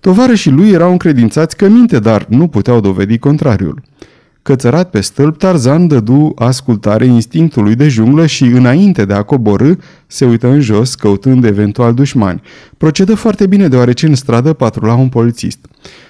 Tovarășii 0.00 0.50
lui 0.50 0.70
erau 0.70 0.90
încredințați 0.90 1.56
că 1.56 1.68
minte, 1.68 1.98
dar 1.98 2.26
nu 2.28 2.48
puteau 2.48 2.80
dovedi 2.80 3.18
contrariul. 3.18 3.82
Cățărat 4.42 4.90
pe 4.90 5.00
stâlp, 5.00 5.38
Tarzan 5.38 5.86
dădu 5.86 6.32
ascultare 6.36 7.06
instinctului 7.06 7.74
de 7.74 7.88
junglă 7.88 8.26
și, 8.26 8.44
înainte 8.44 9.04
de 9.04 9.12
a 9.12 9.22
coborâ, 9.22 9.72
se 10.06 10.24
uită 10.24 10.46
în 10.46 10.60
jos, 10.60 10.94
căutând 10.94 11.44
eventual 11.44 11.94
dușmani. 11.94 12.42
Procedă 12.76 13.14
foarte 13.14 13.46
bine, 13.46 13.68
deoarece 13.68 14.06
în 14.06 14.14
stradă 14.14 14.52
patrula 14.52 14.94
un 14.94 15.08
polițist. 15.08 15.58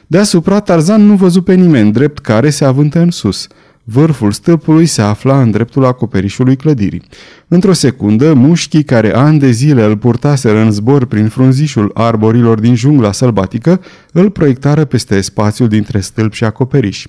Deasupra, 0.07 0.61
Tarzan 0.61 1.07
nu 1.07 1.14
văzu 1.14 1.42
pe 1.42 1.55
nimeni, 1.55 1.92
drept 1.92 2.18
care 2.18 2.51
se 2.51 2.64
avântă 2.64 2.98
în 2.98 3.11
sus. 3.11 3.46
Vârful 3.90 4.33
stâlpului 4.33 4.87
se 4.87 5.03
afla 5.03 5.40
în 5.40 5.51
dreptul 5.51 5.85
acoperișului 5.85 6.57
clădirii. 6.57 7.03
Într-o 7.48 7.72
secundă, 7.72 8.35
mușchii 8.35 8.83
care 8.83 9.14
ani 9.14 9.38
de 9.38 9.51
zile 9.51 9.85
îl 9.85 9.96
purtaseră 9.96 10.59
în 10.59 10.70
zbor 10.70 11.05
prin 11.05 11.29
frunzișul 11.29 11.90
arborilor 11.94 12.61
din 12.61 12.74
jungla 12.74 13.12
sălbatică 13.12 13.81
îl 14.12 14.31
proiectară 14.31 14.85
peste 14.85 15.20
spațiul 15.20 15.68
dintre 15.68 16.01
stâlp 16.01 16.33
și 16.33 16.44
acoperiș. 16.44 17.07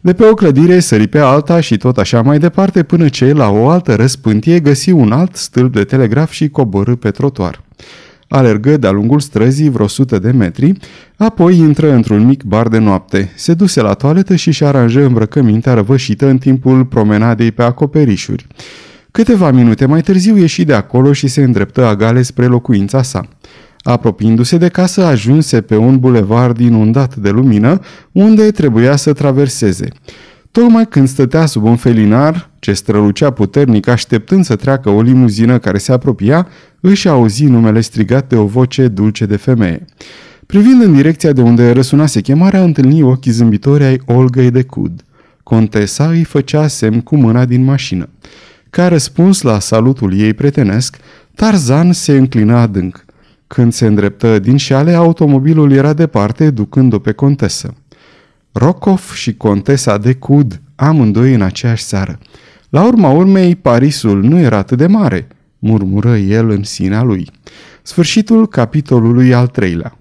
De 0.00 0.12
pe 0.12 0.24
o 0.24 0.34
clădire 0.34 0.80
sări 0.80 1.06
pe 1.06 1.18
alta 1.18 1.60
și 1.60 1.76
tot 1.76 1.98
așa 1.98 2.22
mai 2.22 2.38
departe 2.38 2.82
până 2.82 3.08
ce, 3.08 3.32
la 3.32 3.50
o 3.50 3.68
altă 3.68 3.94
răspântie, 3.94 4.60
găsi 4.60 4.90
un 4.90 5.12
alt 5.12 5.36
stâlp 5.36 5.72
de 5.72 5.84
telegraf 5.84 6.30
și 6.30 6.48
coborâ 6.48 6.96
pe 6.96 7.10
trotuar. 7.10 7.65
Alergă 8.28 8.76
de-a 8.76 8.90
lungul 8.90 9.20
străzii 9.20 9.68
vreo 9.68 9.86
sută 9.86 10.18
de 10.18 10.30
metri, 10.30 10.72
apoi 11.16 11.56
intră 11.56 11.92
într-un 11.92 12.26
mic 12.26 12.42
bar 12.42 12.68
de 12.68 12.78
noapte, 12.78 13.32
se 13.34 13.54
duse 13.54 13.80
la 13.80 13.92
toaletă 13.92 14.34
și-și 14.34 14.64
aranjă 14.64 15.04
îmbrăcămintea 15.04 15.74
răvășită 15.74 16.26
în 16.26 16.38
timpul 16.38 16.84
promenadei 16.84 17.50
pe 17.50 17.62
acoperișuri. 17.62 18.46
Câteva 19.10 19.50
minute 19.50 19.86
mai 19.86 20.00
târziu 20.00 20.36
ieși 20.36 20.64
de 20.64 20.74
acolo 20.74 21.12
și 21.12 21.26
se 21.26 21.42
îndreptă 21.42 21.86
agale 21.86 22.22
spre 22.22 22.46
locuința 22.46 23.02
sa. 23.02 23.28
Apropiindu-se 23.78 24.56
de 24.56 24.68
casă, 24.68 25.04
ajunse 25.04 25.60
pe 25.60 25.76
un 25.76 25.98
bulevard 25.98 26.58
inundat 26.58 27.16
de 27.16 27.30
lumină, 27.30 27.80
unde 28.12 28.50
trebuia 28.50 28.96
să 28.96 29.12
traverseze. 29.12 29.88
Tocmai 30.56 30.86
când 30.86 31.08
stătea 31.08 31.46
sub 31.46 31.64
un 31.64 31.76
felinar, 31.76 32.50
ce 32.58 32.72
strălucea 32.72 33.30
puternic 33.30 33.88
așteptând 33.88 34.44
să 34.44 34.56
treacă 34.56 34.90
o 34.90 35.00
limuzină 35.00 35.58
care 35.58 35.78
se 35.78 35.92
apropia, 35.92 36.48
își 36.80 37.08
auzi 37.08 37.44
numele 37.44 37.80
strigat 37.80 38.28
de 38.28 38.36
o 38.36 38.46
voce 38.46 38.88
dulce 38.88 39.26
de 39.26 39.36
femeie. 39.36 39.84
Privind 40.46 40.82
în 40.82 40.94
direcția 40.94 41.32
de 41.32 41.42
unde 41.42 41.70
răsunase 41.70 42.20
chemarea, 42.20 42.62
întâlni 42.62 43.02
ochii 43.02 43.32
zâmbitori 43.32 43.84
ai 43.84 44.00
Olgăi 44.06 44.50
de 44.50 44.62
Cud. 44.62 45.04
Contesa 45.42 46.08
îi 46.08 46.24
făcea 46.24 46.66
semn 46.66 47.00
cu 47.00 47.16
mâna 47.16 47.44
din 47.44 47.64
mașină. 47.64 48.08
Ca 48.70 48.88
răspuns 48.88 49.42
la 49.42 49.58
salutul 49.58 50.18
ei 50.18 50.34
pretenesc, 50.34 50.96
Tarzan 51.34 51.92
se 51.92 52.16
înclină 52.16 52.56
adânc. 52.56 53.04
Când 53.46 53.72
se 53.72 53.86
îndreptă 53.86 54.38
din 54.38 54.56
șale, 54.56 54.92
automobilul 54.92 55.72
era 55.72 55.92
departe, 55.92 56.50
ducând-o 56.50 56.98
pe 56.98 57.12
contesă. 57.12 57.74
Rokov 58.58 59.12
și 59.14 59.34
contesa 59.34 59.98
de 59.98 60.14
Cud, 60.14 60.60
amândoi 60.74 61.34
în 61.34 61.42
aceeași 61.42 61.82
seară. 61.82 62.18
La 62.68 62.84
urma 62.84 63.10
urmei, 63.10 63.56
Parisul 63.56 64.22
nu 64.22 64.38
era 64.38 64.56
atât 64.56 64.78
de 64.78 64.86
mare, 64.86 65.28
murmură 65.58 66.16
el 66.16 66.50
în 66.50 66.62
sinea 66.62 67.02
lui. 67.02 67.30
Sfârșitul 67.82 68.48
capitolului 68.48 69.34
al 69.34 69.46
treilea. 69.46 69.98